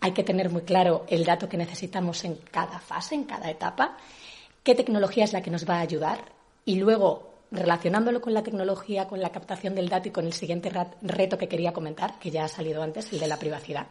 [0.00, 3.96] Hay que tener muy claro el dato que necesitamos en cada fase, en cada etapa,
[4.62, 6.32] qué tecnología es la que nos va a ayudar
[6.64, 10.70] y luego relacionándolo con la tecnología, con la captación del dato y con el siguiente
[11.00, 13.86] reto que quería comentar, que ya ha salido antes, el de la privacidad,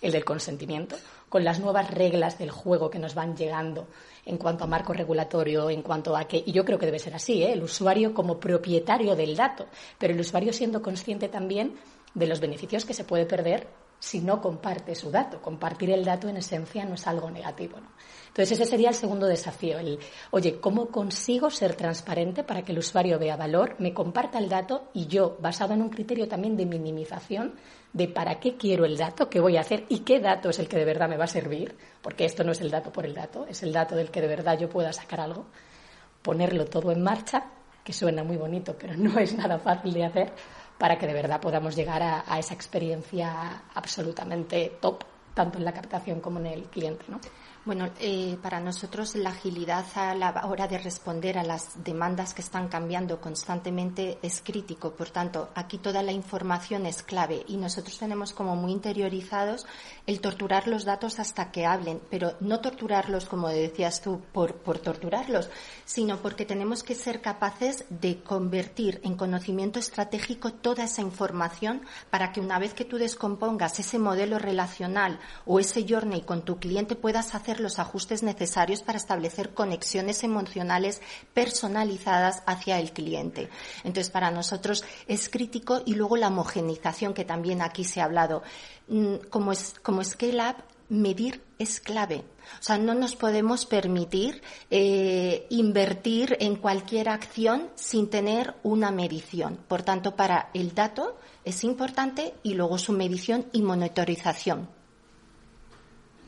[0.00, 0.96] el del consentimiento,
[1.32, 3.88] con las nuevas reglas del juego que nos van llegando
[4.26, 7.14] en cuanto a marco regulatorio, en cuanto a que, y yo creo que debe ser
[7.14, 7.54] así, ¿eh?
[7.54, 9.64] el usuario como propietario del dato,
[9.98, 11.76] pero el usuario siendo consciente también
[12.12, 13.66] de los beneficios que se puede perder
[13.98, 15.40] si no comparte su dato.
[15.40, 17.80] Compartir el dato en esencia no es algo negativo.
[17.80, 17.88] ¿no?
[18.28, 20.00] Entonces ese sería el segundo desafío, el,
[20.32, 24.90] oye, ¿cómo consigo ser transparente para que el usuario vea valor, me comparta el dato
[24.92, 27.54] y yo, basado en un criterio también de minimización,
[27.92, 30.68] de para qué quiero el dato, qué voy a hacer y qué dato es el
[30.68, 33.14] que de verdad me va a servir, porque esto no es el dato por el
[33.14, 35.46] dato, es el dato del que de verdad yo pueda sacar algo,
[36.22, 37.44] ponerlo todo en marcha,
[37.84, 40.32] que suena muy bonito, pero no es nada fácil de hacer,
[40.78, 45.72] para que de verdad podamos llegar a, a esa experiencia absolutamente top, tanto en la
[45.72, 47.04] captación como en el cliente.
[47.08, 47.20] ¿no?
[47.64, 52.42] Bueno, eh, para nosotros la agilidad a la hora de responder a las demandas que
[52.42, 54.90] están cambiando constantemente es crítico.
[54.90, 59.64] Por tanto, aquí toda la información es clave y nosotros tenemos como muy interiorizados
[60.08, 64.80] el torturar los datos hasta que hablen, pero no torturarlos, como decías tú, por, por
[64.80, 65.48] torturarlos,
[65.84, 72.32] sino porque tenemos que ser capaces de convertir en conocimiento estratégico toda esa información para
[72.32, 76.96] que una vez que tú descompongas ese modelo relacional o ese journey con tu cliente
[76.96, 81.00] puedas hacer los ajustes necesarios para establecer conexiones emocionales
[81.34, 83.48] personalizadas hacia el cliente.
[83.84, 88.42] Entonces, para nosotros es crítico y luego la homogenización que también aquí se ha hablado.
[88.88, 90.02] Mm, como, es, como
[90.92, 92.24] medir es clave.
[92.60, 99.58] O sea, no nos podemos permitir eh, invertir en cualquier acción sin tener una medición.
[99.68, 104.81] Por tanto, para el dato es importante y luego su medición y monitorización.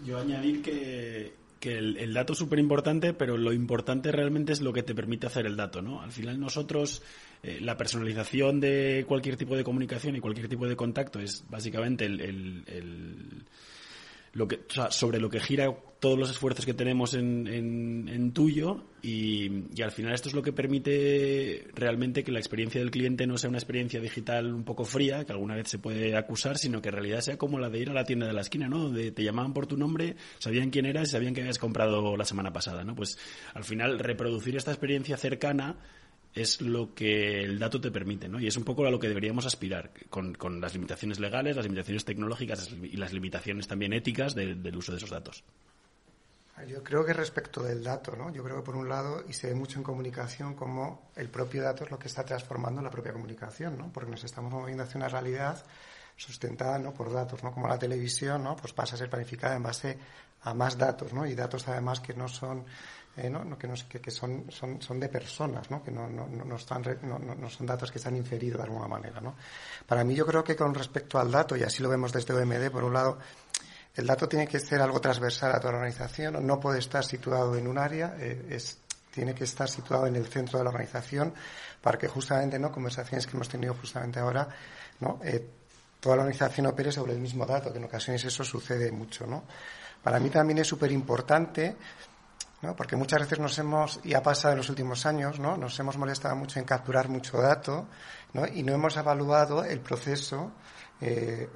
[0.04, 4.82] Yo añadir que, el, dato es súper importante, pero lo importante realmente es lo que
[4.82, 6.02] te permite hacer el dato, ¿no?
[6.02, 7.02] Al final nosotros,
[7.42, 12.04] eh, la personalización de cualquier tipo de comunicación y cualquier tipo de contacto es básicamente
[12.04, 13.44] el
[14.34, 19.64] lo que, sobre lo que gira todos los esfuerzos que tenemos en, en, tuyo y,
[19.74, 23.38] y, al final esto es lo que permite realmente que la experiencia del cliente no
[23.38, 26.90] sea una experiencia digital un poco fría, que alguna vez se puede acusar, sino que
[26.90, 28.80] en realidad sea como la de ir a la tienda de la esquina, ¿no?
[28.80, 32.24] Donde te llamaban por tu nombre, sabían quién eras y sabían que habías comprado la
[32.26, 32.94] semana pasada, ¿no?
[32.94, 33.16] Pues
[33.54, 35.78] al final reproducir esta experiencia cercana
[36.34, 38.40] es lo que el dato te permite, ¿no?
[38.40, 41.64] Y es un poco a lo que deberíamos aspirar, con, con las limitaciones legales, las
[41.64, 45.44] limitaciones tecnológicas y las limitaciones también éticas del uso de esos datos.
[46.68, 48.32] Yo creo que respecto del dato, ¿no?
[48.32, 51.62] Yo creo que por un lado, y se ve mucho en comunicación, como el propio
[51.62, 53.92] dato es lo que está transformando la propia comunicación, ¿no?
[53.92, 55.64] Porque nos estamos moviendo hacia una realidad
[56.16, 56.94] sustentada ¿no?
[56.94, 57.52] por datos, ¿no?
[57.52, 58.56] Como la televisión, ¿no?
[58.56, 59.98] Pues pasa a ser planificada en base
[60.42, 61.26] a más datos, ¿no?
[61.26, 62.64] Y datos además que no son
[63.16, 63.32] eh,
[64.02, 69.20] que, son, de personas, que no, son datos que están inferidos de alguna manera.
[69.86, 72.70] Para mí yo creo que con respecto al dato, y así lo vemos desde OMD,
[72.70, 73.18] por un lado,
[73.94, 77.56] el dato tiene que ser algo transversal a toda la organización, no puede estar situado
[77.56, 78.58] en un área, eh,
[79.12, 81.32] tiene que estar situado en el centro de la organización
[81.80, 82.72] para que justamente, ¿no?
[82.72, 84.48] conversaciones que hemos tenido justamente ahora,
[84.98, 85.20] ¿no?
[85.22, 85.46] Eh,
[86.04, 89.26] toda la organización opere sobre el mismo dato, que en ocasiones eso sucede mucho.
[89.26, 89.44] ¿no?
[90.02, 91.76] Para mí también es súper importante
[92.76, 95.56] porque muchas veces nos hemos, y ha pasado en los últimos años, ¿no?
[95.56, 97.86] nos hemos molestado mucho en capturar mucho dato
[98.54, 100.52] y no hemos evaluado el proceso,
[101.00, 101.48] eh,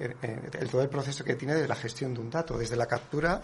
[0.59, 3.41] el, todo el proceso que tiene de la gestión de un dato, desde la captura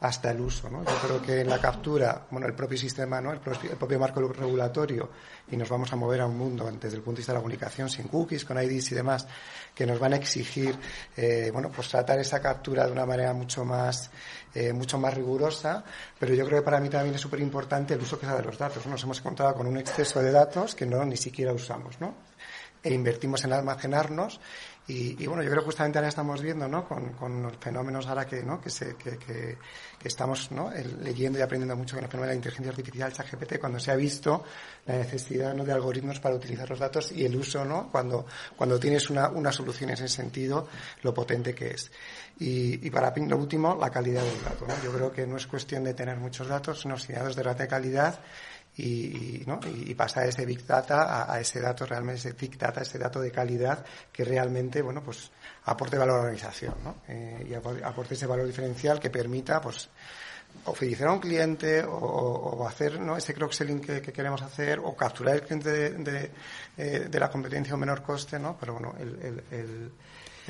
[0.00, 0.68] hasta el uso.
[0.70, 0.84] ¿no?
[0.84, 3.32] Yo creo que en la captura, bueno, el propio sistema, ¿no?
[3.32, 5.10] el, propio, marco regulatorio,
[5.50, 7.42] y nos vamos a mover a un mundo desde el punto de vista de la
[7.42, 9.26] comunicación sin cookies, con IDs y demás,
[9.74, 10.78] que nos van a exigir,
[11.16, 14.10] eh, bueno, pues tratar esa captura de una manera mucho más,
[14.54, 15.84] eh, mucho más rigurosa,
[16.18, 18.38] pero yo creo que para mí también es súper importante el uso que se da
[18.38, 18.86] de los datos.
[18.86, 22.14] Nos hemos encontrado con un exceso de datos que no ni siquiera usamos, ¿no?
[22.82, 24.40] E invertimos en almacenarnos
[24.90, 26.88] Y, bueno, yo creo justamente ahora estamos viendo, ¿no?
[26.88, 28.58] Con, con los fenómenos ahora que, ¿no?
[28.58, 29.58] Que, se, que, que,
[30.02, 30.70] estamos, ¿no?
[31.02, 33.96] leyendo y aprendiendo mucho con el fenómeno de la inteligencia artificial, ChatGPT, cuando se ha
[33.96, 34.44] visto
[34.86, 35.66] la necesidad, ¿no?
[35.66, 37.90] De algoritmos para utilizar los datos y el uso, ¿no?
[37.92, 38.24] Cuando,
[38.56, 40.68] cuando tienes una, una solución en ese sentido,
[41.02, 41.92] lo potente que es.
[42.38, 44.74] Y, y para lo último, la calidad del dato, ¿no?
[44.82, 47.68] Yo creo que no es cuestión de tener muchos datos, sino si datos de alta
[47.68, 48.20] calidad
[48.78, 49.58] y, ¿no?
[49.66, 53.32] y, pasa ese big data a, ese dato realmente ese big data ese dato de
[53.32, 55.30] calidad que realmente bueno pues
[55.64, 56.96] aporte valor a la organización ¿no?
[57.08, 59.88] eh, y aporte ese valor diferencial que permita pues
[60.64, 63.16] o fidelizar a un cliente o, hacer ¿no?
[63.16, 66.30] ese cross-selling que, queremos hacer o capturar el cliente de, de,
[66.76, 68.56] eh, la competencia a menor coste, ¿no?
[68.58, 69.92] Pero bueno, el, el,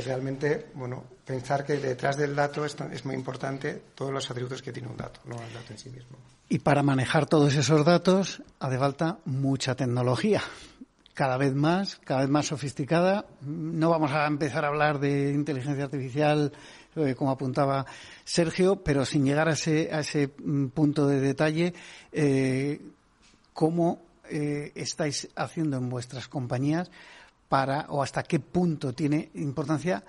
[0.03, 4.88] realmente, bueno, pensar que detrás del dato es, muy importante todos los atributos que tiene
[4.88, 6.16] un dato, no el dato en sí mismo.
[6.49, 10.42] Y para manejar todos esos datos hace falta mucha tecnología,
[11.14, 13.26] cada vez más, cada vez más sofisticada.
[13.42, 16.53] No vamos a empezar a hablar de inteligencia artificial,
[16.96, 17.84] eh, como apuntaba
[18.24, 21.74] Sergio, pero sin llegar a ese, a ese mm, punto de detalle,
[22.12, 22.80] eh,
[23.53, 26.90] ¿cómo eh, estáis haciendo en vuestras compañías
[27.49, 30.05] para, o hasta qué punto tiene importancia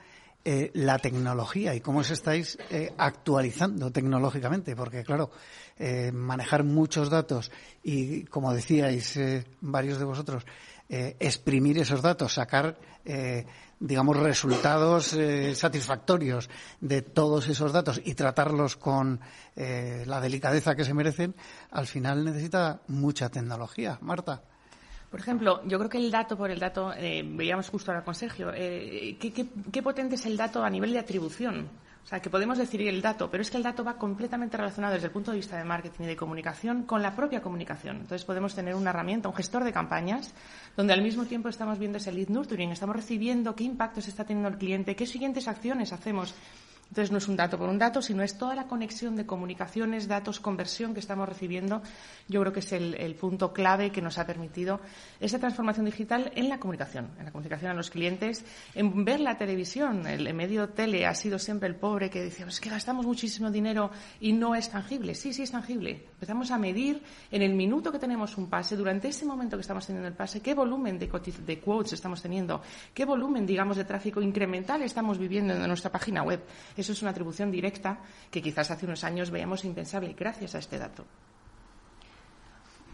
[0.45, 5.31] eh, la tecnología y cómo os estáis eh, actualizando tecnológicamente, porque claro,
[5.77, 7.51] eh, manejar muchos datos
[7.83, 9.19] y, como decíais
[9.59, 10.45] varios de vosotros,
[10.89, 12.79] exprimir esos datos, sacar,
[13.79, 15.15] digamos, resultados
[15.53, 16.49] satisfactorios
[16.81, 19.19] de todos esos datos y tratarlos con
[19.55, 21.35] la delicadeza que se merecen,
[21.69, 23.99] al final necesita mucha tecnología.
[24.01, 24.48] Marta.
[25.09, 28.13] Por ejemplo, yo creo que el dato por el dato, eh, veíamos justo ahora con
[28.13, 31.67] Sergio, eh, ¿qué, potente es el dato a nivel de atribución?
[32.03, 34.93] O sea, que podemos decir el dato, pero es que el dato va completamente relacionado
[34.93, 37.97] desde el punto de vista de marketing y de comunicación con la propia comunicación.
[37.97, 40.33] Entonces podemos tener una herramienta, un gestor de campañas,
[40.77, 44.49] donde al mismo tiempo estamos viendo ese lead nurturing, estamos recibiendo qué impactos está teniendo
[44.49, 46.33] el cliente, qué siguientes acciones hacemos
[46.89, 50.07] entonces no es un dato por un dato, sino es toda la conexión de comunicaciones,
[50.07, 51.83] datos, conversión que estamos recibiendo.
[52.27, 54.79] Yo creo que es el, punto clave que nos ha permitido
[55.19, 59.37] esa transformación digital en la comunicación, en la comunicación a los clientes, en ver la
[59.37, 60.07] televisión.
[60.07, 63.91] El, medio tele ha sido siempre el pobre que decía, es que gastamos muchísimo dinero
[64.19, 65.13] y no es tangible.
[65.13, 66.08] Sí, sí es tangible.
[66.19, 67.01] Empezamos a medir
[67.31, 70.41] en el minuto que tenemos un pase, durante ese momento que estamos teniendo el pase,
[70.41, 72.61] qué volumen de, de quotes estamos teniendo,
[72.93, 76.43] qué volumen, digamos, de tráfico incremental estamos viviendo en nuestra página web.
[76.75, 77.99] Eso es una atribución directa
[78.29, 81.05] que quizás hace unos años veíamos impensable gracias a este dato.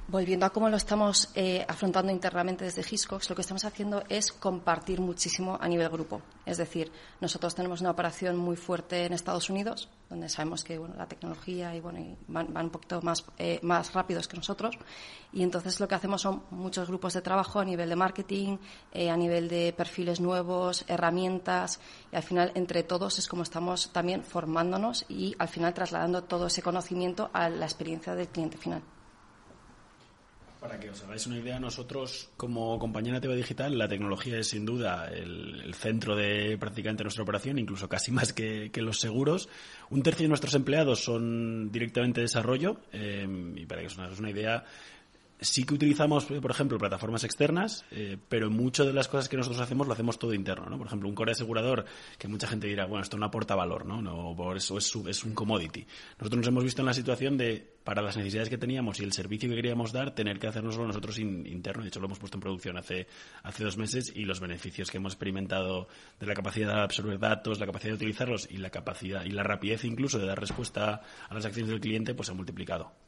[0.08, 4.32] Volviendo a cómo lo estamos eh, afrontando internamente desde Hiscox, lo que estamos haciendo es
[4.32, 6.22] compartir muchísimo a nivel grupo.
[6.46, 6.92] Es decir,
[7.22, 11.76] nosotros tenemos una operación muy fuerte en Estados Unidos, donde sabemos que bueno, la tecnología
[11.76, 14.78] y, bueno, van, un poquito más, eh, más rápidos que nosotros.
[15.34, 18.58] Y entonces lo que hacemos son muchos grupos de trabajo a nivel de marketing,
[18.92, 21.80] eh, a nivel de perfiles nuevos, herramientas.
[22.12, 26.46] Y al final, entre todos, es como estamos también formándonos y al final trasladando todo
[26.46, 28.84] ese conocimiento a la experiencia del cliente final.
[30.66, 34.66] Para que os hagáis una idea, nosotros como compañía nativa digital, la tecnología es sin
[34.66, 39.48] duda el, centro de prácticamente nuestra operación, incluso casi más que, los seguros.
[39.92, 44.32] Un tercio de nuestros empleados son directamente desarrollo eh, y para que os hagáis una
[44.32, 44.66] idea,
[45.40, 49.62] sí que utilizamos, por ejemplo, plataformas externas, eh, pero muchas de las cosas que nosotros
[49.62, 50.78] hacemos lo hacemos todo interno, ¿no?
[50.78, 51.86] Por ejemplo, un core asegurador
[52.18, 54.02] que mucha gente dirá, bueno, esto no aporta valor, ¿no?
[54.02, 55.86] no por eso es, es un commodity.
[56.20, 59.14] Nosotros nos hemos visto en la situación de, para las necesidades que teníamos y el
[59.14, 61.84] servicio que queríamos dar, tener que hacernoslo nosotros interno.
[61.84, 63.08] De hecho, lo hemos puesto en producción hace,
[63.44, 65.88] hace dos meses y los beneficios que hemos experimentado
[66.20, 69.44] de la capacidad de absorber datos, la capacidad de utilizarlos y la capacidad y la
[69.44, 73.05] rapidez incluso de dar respuesta a las acciones del cliente, pues se ha multiplicado.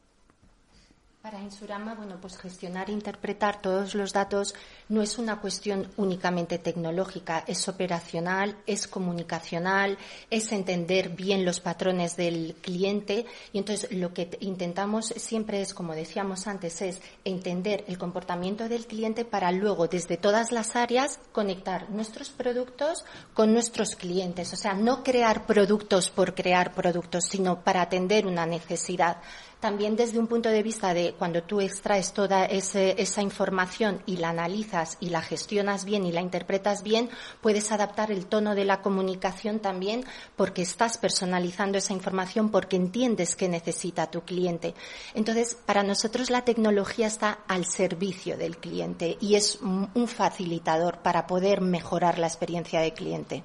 [1.22, 4.54] Para Insurama, bueno, pues gestionar e interpretar todos los datos
[4.88, 9.98] no es una cuestión únicamente tecnológica, es operacional, es comunicacional,
[10.30, 13.26] es entender bien los patrones del cliente.
[13.52, 18.86] Y entonces lo que intentamos siempre es, como decíamos antes, es entender el comportamiento del
[18.86, 23.04] cliente para luego desde todas las áreas conectar nuestros productos
[23.34, 28.46] con nuestros clientes, o sea, no crear productos por crear productos, sino para atender una
[28.46, 29.18] necesidad
[29.60, 34.30] también desde un punto de vista de cuando tú extraes toda esa información y la
[34.30, 37.10] analizas y la gestionas bien y la interpretas bien,
[37.42, 40.06] puedes adaptar el tono de la comunicación también
[40.36, 44.76] porque estás personalizando esa información porque entiendes qué necesita tu cliente.
[45.16, 51.26] Entonces, para nosotros la tecnología está al servicio del cliente y es un facilitador para
[51.26, 53.44] poder mejorar la experiencia del cliente.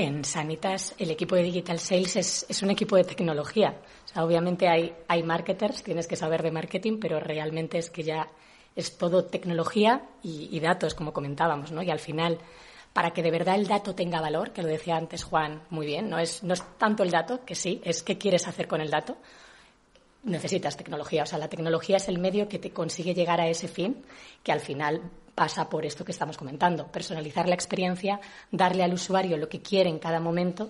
[0.00, 3.80] En Sanitas, el equipo de Digital Sales es, un equipo de tecnología.
[4.14, 8.28] obviamente hay, hay marketers, tienes que saber de marketing, pero realmente es que ya
[8.76, 11.82] es todo tecnología y, datos, como comentábamos, ¿no?
[11.82, 12.38] Y al final,
[12.92, 16.08] para que de verdad el dato tenga valor, que lo decía antes Juan muy bien,
[16.08, 18.90] no es, no es tanto el dato, que sí, es qué quieres hacer con el
[18.90, 19.16] dato,
[20.22, 21.24] necesitas tecnología.
[21.24, 24.04] O sea, la tecnología es el medio que te consigue llegar a ese fin,
[24.44, 25.02] que al final
[25.38, 28.20] pasa por esto que estamos comentando, personalizar la experiencia,
[28.50, 30.68] darle al usuario lo que quiere en cada momento,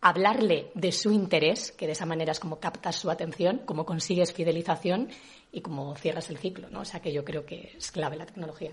[0.00, 4.32] hablarle de su interés, que de esa manera es como captas su atención, como consigues
[4.32, 5.10] fidelización
[5.52, 6.80] y como cierras el ciclo, ¿no?
[6.80, 8.70] O sea, que yo creo que es clave la tecnología.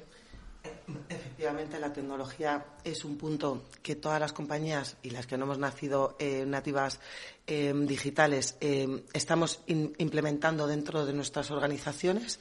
[1.10, 5.60] Efectivamente, la tecnología es un punto que todas las compañías y las que no hemos
[5.60, 7.02] nacido eh, nativas
[7.46, 12.40] eh, digitales eh, estamos implementando dentro de nuestras organizaciones.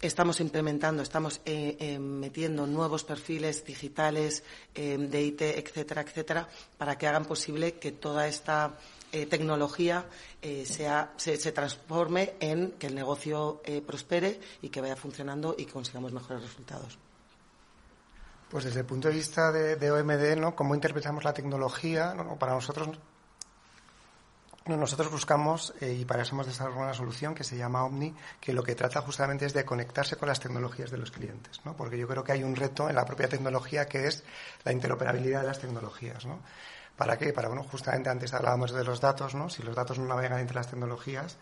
[0.00, 4.42] Estamos implementando, estamos metiendo nuevos perfiles digitales
[4.74, 8.74] de IT, etcétera, etcétera, para que hagan posible que toda esta
[9.10, 10.04] tecnología
[10.66, 16.42] sea, se, transforme en que el negocio prospere y que vaya funcionando y consigamos mejores
[16.42, 16.98] resultados.
[18.54, 20.54] Pues desde el punto de vista de, OMD, ¿no?
[20.54, 22.14] ¿Cómo interpretamos la tecnología?
[22.38, 22.88] Para nosotros,
[24.66, 28.54] nosotros buscamos, eh, y para eso hemos desarrollado una solución que se llama Omni, que
[28.54, 31.76] lo que trata justamente es de conectarse con las tecnologías de los clientes, ¿no?
[31.76, 34.24] Porque yo creo que hay un reto en la propia tecnología que es
[34.64, 36.40] la interoperabilidad de las tecnologías, ¿no?
[36.96, 37.32] ¿Para qué?
[37.32, 39.50] Para, bueno, justamente antes hablábamos de los datos, ¿no?
[39.50, 41.36] Si los datos no navegan entre las tecnologías,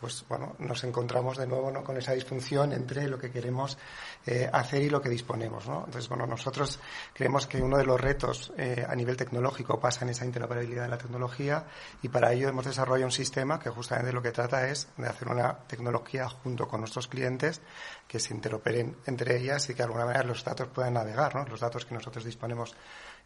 [0.00, 1.82] pues bueno, nos encontramos de nuevo ¿no?
[1.82, 3.78] con esa disfunción entre lo que queremos
[4.26, 5.66] eh, hacer y lo que disponemos.
[5.66, 5.84] ¿no?
[5.86, 6.78] Entonces, bueno, nosotros
[7.14, 10.90] creemos que uno de los retos eh, a nivel tecnológico pasa en esa interoperabilidad de
[10.90, 11.66] la tecnología
[12.02, 15.28] y para ello hemos desarrollado un sistema que justamente lo que trata es de hacer
[15.28, 17.60] una tecnología junto con nuestros clientes
[18.06, 21.44] que se interoperen entre ellas y que de alguna manera los datos puedan navegar, ¿no?
[21.44, 22.74] los datos que nosotros disponemos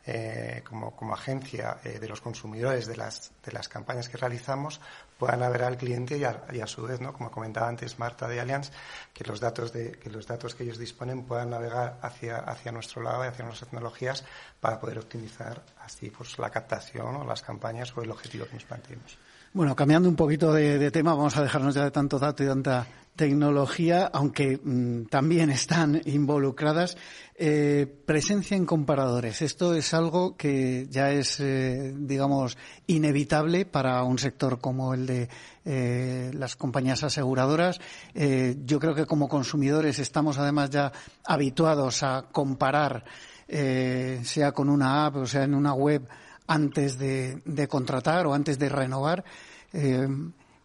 [0.06, 4.80] eh, como, como, agencia eh, de los consumidores de las, de las campañas que realizamos
[5.18, 7.12] puedan ver al cliente y a, y a, su vez, ¿no?
[7.12, 8.70] como comentaba antes Marta de Allianz,
[9.12, 13.02] que los datos de, que los datos que ellos disponen puedan navegar hacia, hacia nuestro
[13.02, 14.24] lado y hacia nuestras tecnologías
[14.58, 18.64] para poder optimizar así pues la captación o las campañas o el objetivo que nos
[18.64, 19.18] planteemos.
[19.52, 22.86] Bueno, cambiando un poquito de, tema, vamos a dejarnos ya de tanto dato y tanta
[23.16, 26.96] tecnología, aunque mm, también están involucradas,
[27.34, 29.42] eh, presencia en comparadores.
[29.42, 35.28] Esto es algo que ya es, eh, digamos, inevitable para un sector como el de
[35.64, 37.80] eh, las compañías aseguradoras.
[38.14, 40.92] yo creo que como consumidores estamos además ya
[41.24, 43.04] habituados a comparar,
[43.48, 46.06] sea con una app o sea en una web,
[46.50, 49.24] antes de, contratar o antes de renovar.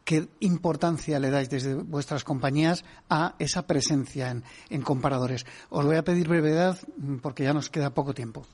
[0.05, 4.29] ¿Qué importancia le dais desde vuestras compañías a esa presencia
[4.69, 5.45] en, comparadores?
[5.69, 8.45] Os voy a pedir brevedad mm, porque ya nos queda poco tiempo.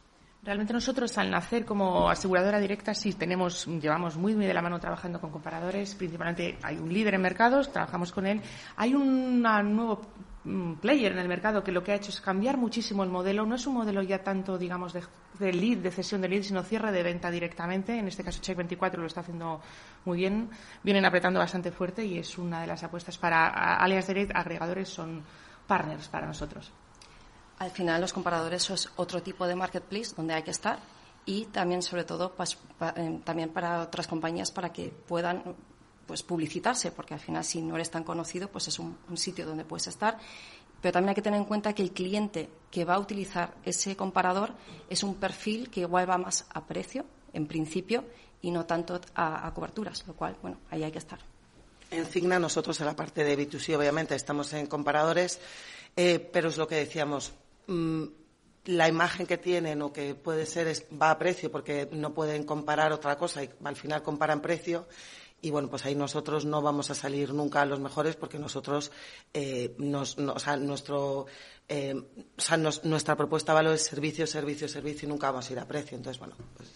[0.44, 4.80] Realmente nosotros al nacer como aseguradora directa sí tenemos, llevamos muy, muy de la mano
[4.80, 8.42] trabajando con comparadores, principalmente hay un líder en mercados, trabajamos con él.
[8.78, 10.02] Hay un nuevo
[10.82, 13.46] player en el mercado que lo que ha hecho es cambiar muchísimo el modelo.
[13.46, 16.92] No es un modelo ya tanto, digamos, de, lead, de cesión de lead, sino cierre
[16.92, 17.98] de venta directamente.
[17.98, 19.62] En este caso, Check24 lo está haciendo
[20.06, 20.50] muy bien.
[20.84, 24.36] Vienen apretando bastante fuerte y es una de las apuestas para alias Direct.
[24.36, 25.24] Agregadores son
[25.68, 26.72] partners para nosotros.
[27.60, 30.80] Al final, los comparadores son otro tipo de marketplace donde hay que estar
[31.26, 32.34] y también, sobre todo,
[32.96, 35.56] eh, también para otras compañías para que puedan
[36.12, 39.64] pues publicitarse, porque al final si no eres tan conocido, pues es un, sitio donde
[39.64, 40.18] puedes estar.
[40.82, 43.96] Pero también hay que tener en cuenta que el cliente que va a utilizar ese
[43.96, 44.52] comparador
[44.90, 48.04] es un perfil que igual va más a precio, en principio,
[48.42, 51.20] y no tanto a, coberturas, lo cual, bueno, ahí hay que estar.
[51.90, 55.40] En Cigna nosotros en la parte de B2C obviamente estamos en comparadores,
[55.96, 57.32] eh, pero es lo que decíamos,
[57.68, 58.04] mm,
[58.66, 62.44] la imagen que tienen o que puede ser es, va a precio porque no pueden
[62.44, 64.88] comparar otra cosa y al final comparan precio
[65.42, 68.92] y bueno, pues ahí nosotros no vamos a salir nunca a los mejores porque nosotros,
[69.34, 71.26] eh, nos, o sea, nuestro,
[71.68, 71.96] eh,
[72.84, 75.98] nuestra propuesta de valor es servicio, servicio, servicio y nunca vamos a ir a precio.
[75.98, 76.70] Entonces, bueno, pues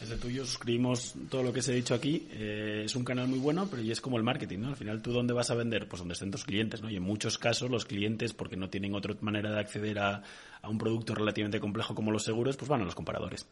[0.00, 2.26] Desde tuyo suscribimos todo lo que se ha dicho aquí.
[2.30, 4.68] Eh, es un canal muy bueno, pero y es como el marketing, ¿no?
[4.68, 5.86] Al final, ¿tú dónde vas a vender?
[5.86, 6.88] Pues donde estén tus clientes, ¿no?
[6.88, 10.22] Y en muchos casos los clientes, porque no tienen otra manera de acceder a,
[10.62, 13.46] a un producto relativamente complejo como los seguros, pues van a los comparadores.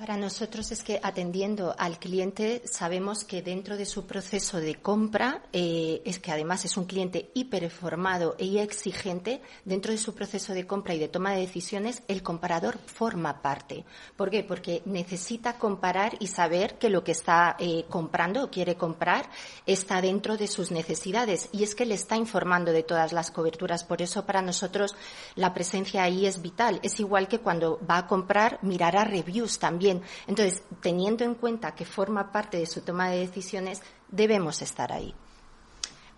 [0.00, 5.42] Para nosotros es que atendiendo al cliente sabemos que dentro de su proceso de compra,
[5.52, 10.66] eh, es que además es un cliente hiperformado y exigente, dentro de su proceso de
[10.66, 13.84] compra y de toma de decisiones, el comparador forma parte.
[14.16, 14.42] ¿Por qué?
[14.42, 19.28] Porque necesita comparar y saber que lo que está eh, comprando o quiere comprar
[19.66, 23.84] está dentro de sus necesidades y es que le está informando de todas las coberturas.
[23.84, 24.94] Por eso para nosotros
[25.34, 26.80] la presencia ahí es vital.
[26.82, 29.89] Es igual que cuando va a comprar, mirará reviews también
[30.26, 35.14] entonces, teniendo en cuenta que forma parte de su toma de decisiones, debemos estar ahí.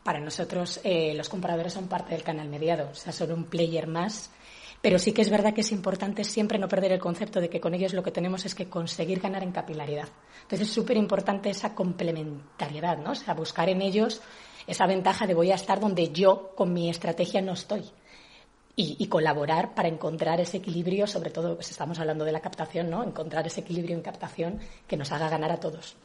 [0.03, 3.87] Para nosotros, eh, los compradores son parte del canal mediado, o sea, son un player
[3.87, 4.31] más
[4.83, 7.61] Pero sí que es verdad que es importante siempre no perder el concepto de que
[7.61, 10.09] con ellos lo que tenemos es que conseguir ganar en capilaridad.
[10.43, 13.13] Entonces es súper importante esa complementariedad, ¿no?
[13.13, 14.21] O sea, buscar en ellos
[14.67, 17.85] esa ventaja de voy a estar donde yo con mi estrategia no estoy.
[18.75, 23.05] Y, colaborar para encontrar ese equilibrio, sobre todo, pues estamos hablando de la captación, ¿no?
[23.05, 25.97] Encontrar ese equilibrio en captación que nos haga ganar a todos.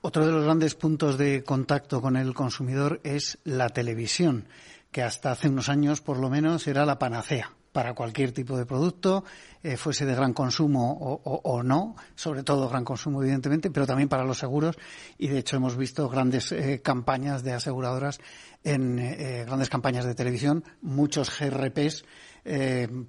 [0.00, 4.46] Otro de los grandes puntos de contacto con el consumidor es la televisión,
[4.92, 8.66] que hasta hace unos años, por lo menos, era la panacea para cualquier tipo de
[8.66, 9.24] producto,
[9.62, 14.24] eh, fuese de gran consumo o, no, sobre todo gran consumo, evidentemente, pero también para
[14.24, 14.76] los seguros.
[15.18, 18.20] Y de hecho hemos visto grandes eh, campañas de aseguradoras
[18.62, 22.04] en eh, grandes campañas de televisión, muchos GRPs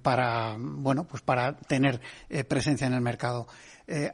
[0.02, 2.00] para, bueno, pues para tener
[2.46, 3.48] presencia en el mercado.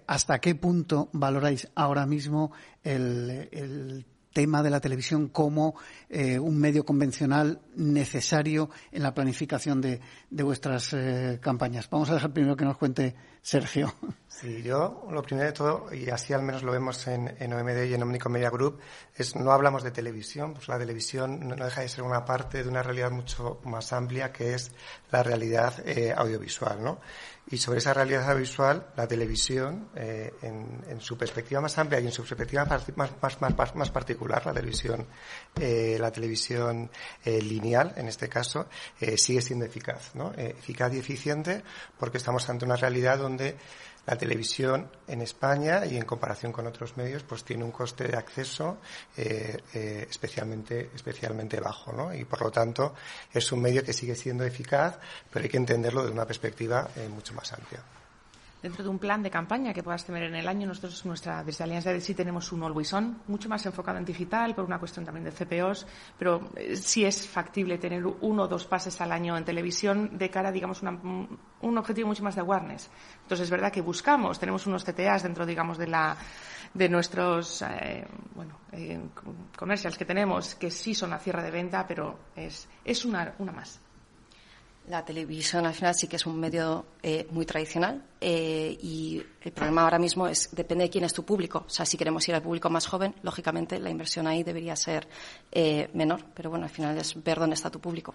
[0.06, 5.74] ¿Hasta qué punto valoráis ahora mismo el, el tema de la televisión como
[6.08, 10.00] eh, un medio convencional necesario en la planificación de,
[10.30, 11.88] vuestras eh, campañas.
[11.90, 13.94] Vamos a dejar primero que nos cuente Sergio.
[14.40, 17.84] Sí, yo lo primero de todo, y así al menos lo vemos en, en OMD
[17.84, 18.80] y en Omnico Media Group,
[19.14, 22.68] es no hablamos de televisión, pues la televisión no, deja de ser una parte de
[22.70, 24.72] una realidad mucho más amplia que es
[25.10, 27.00] la realidad eh, audiovisual, ¿no?
[27.52, 32.12] Y sobre esa realidad audiovisual, la televisión, eh, en, su perspectiva más amplia y en
[32.12, 35.06] su perspectiva más, más, más, más particular, la televisión,
[35.58, 36.90] eh, la televisión
[37.24, 38.68] eh, lineal, en este caso,
[39.16, 40.32] sigue siendo eficaz, ¿no?
[40.36, 41.62] eficaz y eficiente
[41.98, 43.56] porque estamos ante una realidad donde
[44.10, 48.16] la televisión en España y en comparación con otros medios pues tiene un coste de
[48.16, 48.78] acceso
[49.16, 52.12] eh, eh, especialmente especialmente bajo ¿no?
[52.12, 52.92] y por lo tanto
[53.32, 54.98] es un medio que sigue siendo eficaz
[55.30, 57.84] pero hay que entenderlo desde una perspectiva eh, mucho más amplia
[58.62, 61.64] dentro de un plan de campaña que puedas tener en el año, nosotros nuestra, desde
[61.64, 65.04] Alianza de sí tenemos un Always On, mucho más enfocado en digital, por una cuestión
[65.04, 65.86] también de CPOs,
[66.18, 70.30] pero eh, sí es factible tener uno o dos pases al año en televisión de
[70.30, 72.90] cara, digamos, un objetivo mucho más de awareness.
[73.22, 76.16] Entonces, es verdad que buscamos, tenemos unos CTAs dentro, digamos, de la
[76.72, 79.00] de nuestros eh, bueno, eh,
[79.56, 83.52] comercials que tenemos, que sí son la cierre de venta, pero es, es una, una
[83.52, 83.80] más.
[84.88, 89.52] La televisión al final sí que es un medio eh, muy tradicional eh, y el
[89.52, 91.64] problema ahora mismo es depende de quién es tu público.
[91.66, 95.06] O sea, si queremos ir al público más joven, lógicamente la inversión ahí debería ser
[95.52, 98.14] eh, menor, pero bueno, al final es ver dónde está tu público.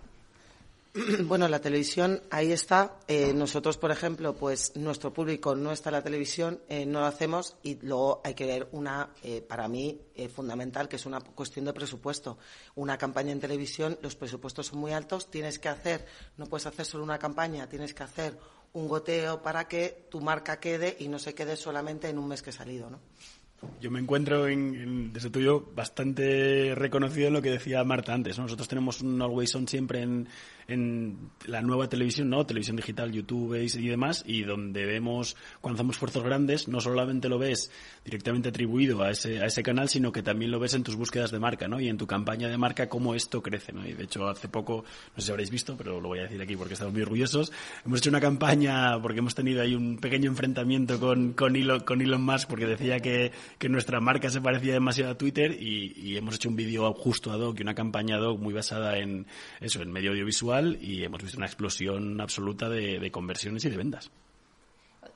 [1.25, 2.99] Bueno, la televisión ahí está.
[3.07, 7.05] Eh, nosotros, por ejemplo, pues nuestro público no está en la televisión, eh, no lo
[7.05, 9.99] hacemos y luego hay que ver una, eh, para mí,
[10.33, 12.37] fundamental, que es una cuestión de presupuesto.
[12.75, 16.05] Una campaña en televisión, los presupuestos son muy altos, tienes que hacer,
[16.37, 18.37] no puedes hacer solo una campaña, tienes que hacer
[18.71, 22.41] un goteo para que tu marca quede y no se quede solamente en un mes
[22.41, 22.99] que ha salido, ¿no?
[23.81, 28.37] Yo me encuentro en, desde tuyo bastante reconocido en lo que decía Marta antes.
[28.37, 30.27] Nosotros tenemos un Always On siempre en,
[30.67, 32.45] en la nueva televisión, ¿no?
[32.45, 37.37] Televisión digital, YouTube y demás, y donde vemos, cuando hacemos esfuerzos grandes, no solamente lo
[37.37, 37.71] ves
[38.03, 41.31] directamente atribuido a ese, a ese canal, sino que también lo ves en tus búsquedas
[41.31, 41.79] de marca, ¿no?
[41.79, 43.87] Y en tu campaña de marca, cómo esto crece, ¿no?
[43.87, 44.83] Y de hecho, hace poco,
[45.15, 47.51] no sé si habréis visto, pero lo voy a decir aquí porque estamos muy orgullosos,
[47.85, 52.01] hemos hecho una campaña porque hemos tenido ahí un pequeño enfrentamiento con, con, Elon, con
[52.01, 56.17] Elon Musk porque decía que, que nuestra marca se parecía demasiado a Twitter y, y
[56.17, 59.27] hemos hecho un vídeo justo a Doc y una campaña ad hoc muy basada en
[59.61, 64.11] eso, en medio audiovisual y hemos visto una explosión absoluta de, conversiones y de ventas.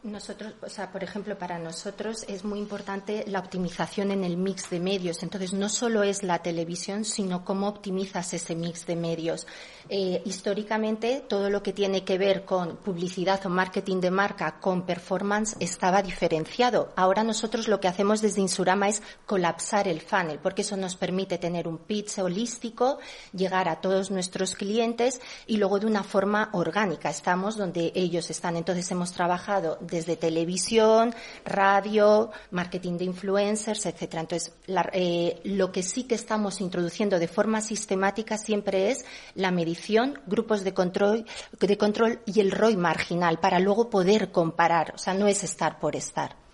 [0.02, 4.70] Nosotros, o sea, por ejemplo, para nosotros es muy importante la optimización en el mix
[4.70, 5.24] de medios.
[5.24, 9.46] Entonces, no solo es la televisión, sino cómo optimizas ese mix de medios.
[9.90, 14.86] Eh, históricamente, todo lo que tiene que ver con publicidad o marketing de marca con
[14.86, 16.94] performance estaba diferenciado.
[16.96, 21.38] Ahora nosotros lo que hacemos desde Insurama es colapsar el funnel, porque eso nos permite
[21.40, 23.00] tener un pitch holístico,
[23.34, 27.10] llegar a todos nuestros clientes y luego de una forma orgánica.
[27.10, 28.56] Estamos donde ellos están.
[28.56, 31.14] Entonces, hemos trabajado desde televisión,
[31.46, 34.22] radio, marketing de influencers, etcétera.
[34.22, 34.54] Entonces,
[34.94, 40.64] eh, lo que sí que estamos introduciendo de forma sistemática siempre es la medición, grupos
[40.64, 41.26] de control,
[41.60, 44.94] de control y el ROI marginal para luego poder comparar.
[44.96, 46.49] O sea, no es estar por estar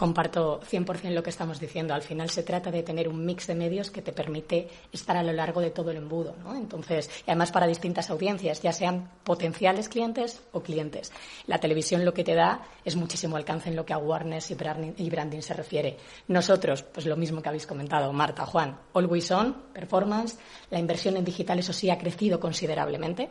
[0.00, 1.92] comparto 100% lo que estamos diciendo.
[1.92, 5.22] Al final se trata de tener un mix de medios que te permite estar a
[5.22, 6.56] lo largo de todo el embudo, ¿no?
[6.56, 11.12] Entonces, y además para distintas audiencias, ya sean potenciales clientes o clientes.
[11.46, 14.54] La televisión lo que te da es muchísimo alcance en lo que a awareness y
[14.54, 15.98] branding, y branding se refiere.
[16.28, 20.38] Nosotros, pues lo mismo que habéis comentado, Marta, Juan, always on, performance,
[20.70, 23.28] la inversión en digital, eso sí, ha crecido considerablemente.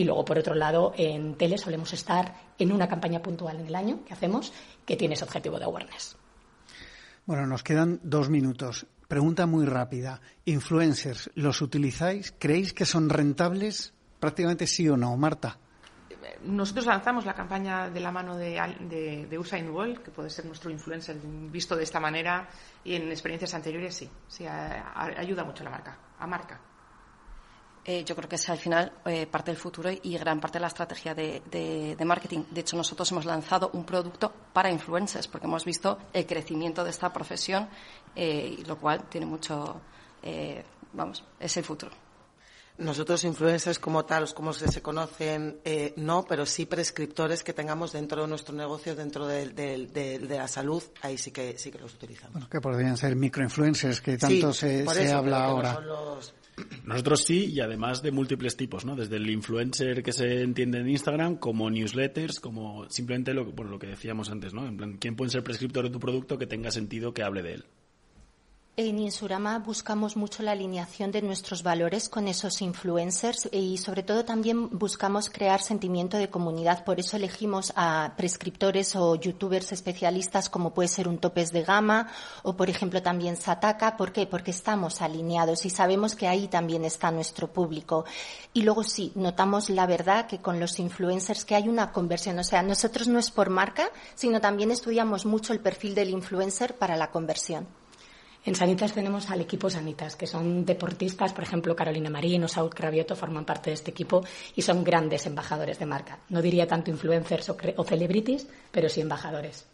[0.00, 3.74] Y luego, por otro lado, en tele solemos estar en una campaña puntual en el
[3.74, 4.50] año que hacemos
[4.86, 6.16] que tiene ese objetivo de awareness.
[7.26, 8.86] Bueno, nos quedan dos minutos.
[9.08, 10.22] Pregunta muy rápida.
[10.46, 12.32] ¿Influencers los utilizáis?
[12.38, 13.92] ¿Creéis que son rentables?
[14.18, 15.58] Prácticamente sí o no, Marta.
[16.44, 20.46] nosotros lanzamos la campaña de la mano de, de, de, Usain Bolt, que puede ser
[20.46, 21.18] nuestro influencer
[21.52, 22.48] visto de esta manera,
[22.84, 26.69] y en experiencias anteriores sí, sí ayuda mucho a la marca, a marca.
[27.84, 30.62] Eh, yo creo que es al final eh, parte del futuro y gran parte de
[30.62, 32.44] la estrategia de, marketing.
[32.50, 36.90] De hecho, nosotros hemos lanzado un producto para influencers porque hemos visto el crecimiento de
[36.90, 37.68] esta profesión,
[38.14, 39.80] eh, y lo cual tiene mucho,
[40.92, 41.92] vamos, es el futuro.
[42.76, 45.60] Nosotros influencers como tal, como se, conocen,
[45.96, 51.16] no, pero sí prescriptores que tengamos dentro de nuestro negocio, dentro de, la salud, ahí
[51.16, 52.32] sí que sí que los utilizamos.
[52.34, 55.80] Bueno, que podrían ser microinfluencers que tanto se, habla ahora.
[56.84, 58.96] Nosotros sí, y además de múltiples tipos, ¿no?
[58.96, 63.86] Desde el influencer que se entiende en Instagram, como newsletters, como simplemente lo, lo que
[63.86, 64.66] decíamos antes, ¿no?
[64.66, 67.54] En plan, ¿quién puede ser prescriptor de tu producto que tenga sentido que hable de
[67.54, 67.64] él?
[68.82, 74.24] En Insurama buscamos mucho la alineación de nuestros valores con esos influencers y sobre todo
[74.24, 76.82] también buscamos crear sentimiento de comunidad.
[76.82, 82.08] Por eso elegimos a prescriptores o youtubers especialistas como puede ser un Topes de Gama
[82.42, 83.98] o por ejemplo también Sataka.
[83.98, 84.26] ¿Por qué?
[84.26, 88.06] Porque estamos alineados y sabemos que ahí también está nuestro público.
[88.54, 92.38] Y luego sí, notamos la verdad que con los influencers que hay una conversión.
[92.38, 96.78] O sea, nosotros no es por marca, sino también estudiamos mucho el perfil del influencer
[96.78, 97.79] para la conversión.
[98.42, 102.74] En Sanitas tenemos al equipo Sanitas, que son deportistas, por ejemplo, Carolina Marín o Saúl
[102.74, 104.24] Cravioto forman parte de este equipo
[104.56, 106.18] y son grandes embajadores de marca.
[106.30, 109.66] No diría tanto influencers o, celebrities, pero sí embajadores.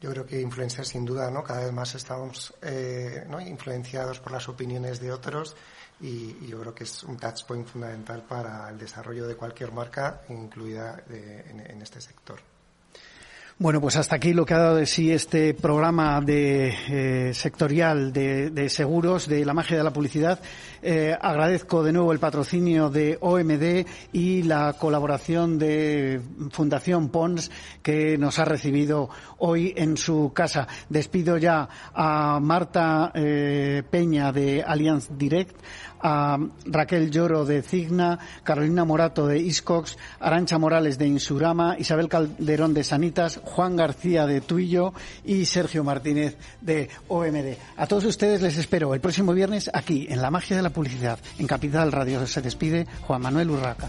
[0.00, 1.42] Yo creo que influencers, sin duda, ¿no?
[1.42, 5.56] Cada vez más estamos eh, influenciados por las opiniones de otros
[6.00, 11.02] y, yo creo que es un touchpoint fundamental para el desarrollo de cualquier marca, incluida
[11.10, 12.49] en este sector.
[13.62, 18.10] Bueno, pues hasta aquí lo que ha dado de sí este programa de eh, sectorial
[18.10, 20.40] de, seguros de la magia de la publicidad.
[20.80, 27.50] Eh, agradezco de nuevo el patrocinio de OMD y la colaboración de Fundación Pons
[27.82, 30.66] que nos ha recibido hoy en su casa.
[30.88, 35.54] Despido ya a Marta eh, Peña de Allianz Direct,
[36.02, 42.74] a Raquel Lloro de Cigna, Carolina Morato de Iscox, Arancha Morales de Insurama, Isabel Calderón
[42.74, 44.92] de Sanitas, Juan García de Tuillo
[45.24, 47.56] y Sergio Martínez de OMD.
[47.76, 51.18] A todos ustedes les espero el próximo viernes aquí en La Magia de la Publicidad,
[51.38, 52.26] en Capital Radio.
[52.26, 53.88] Se despide Juan Manuel Urraca.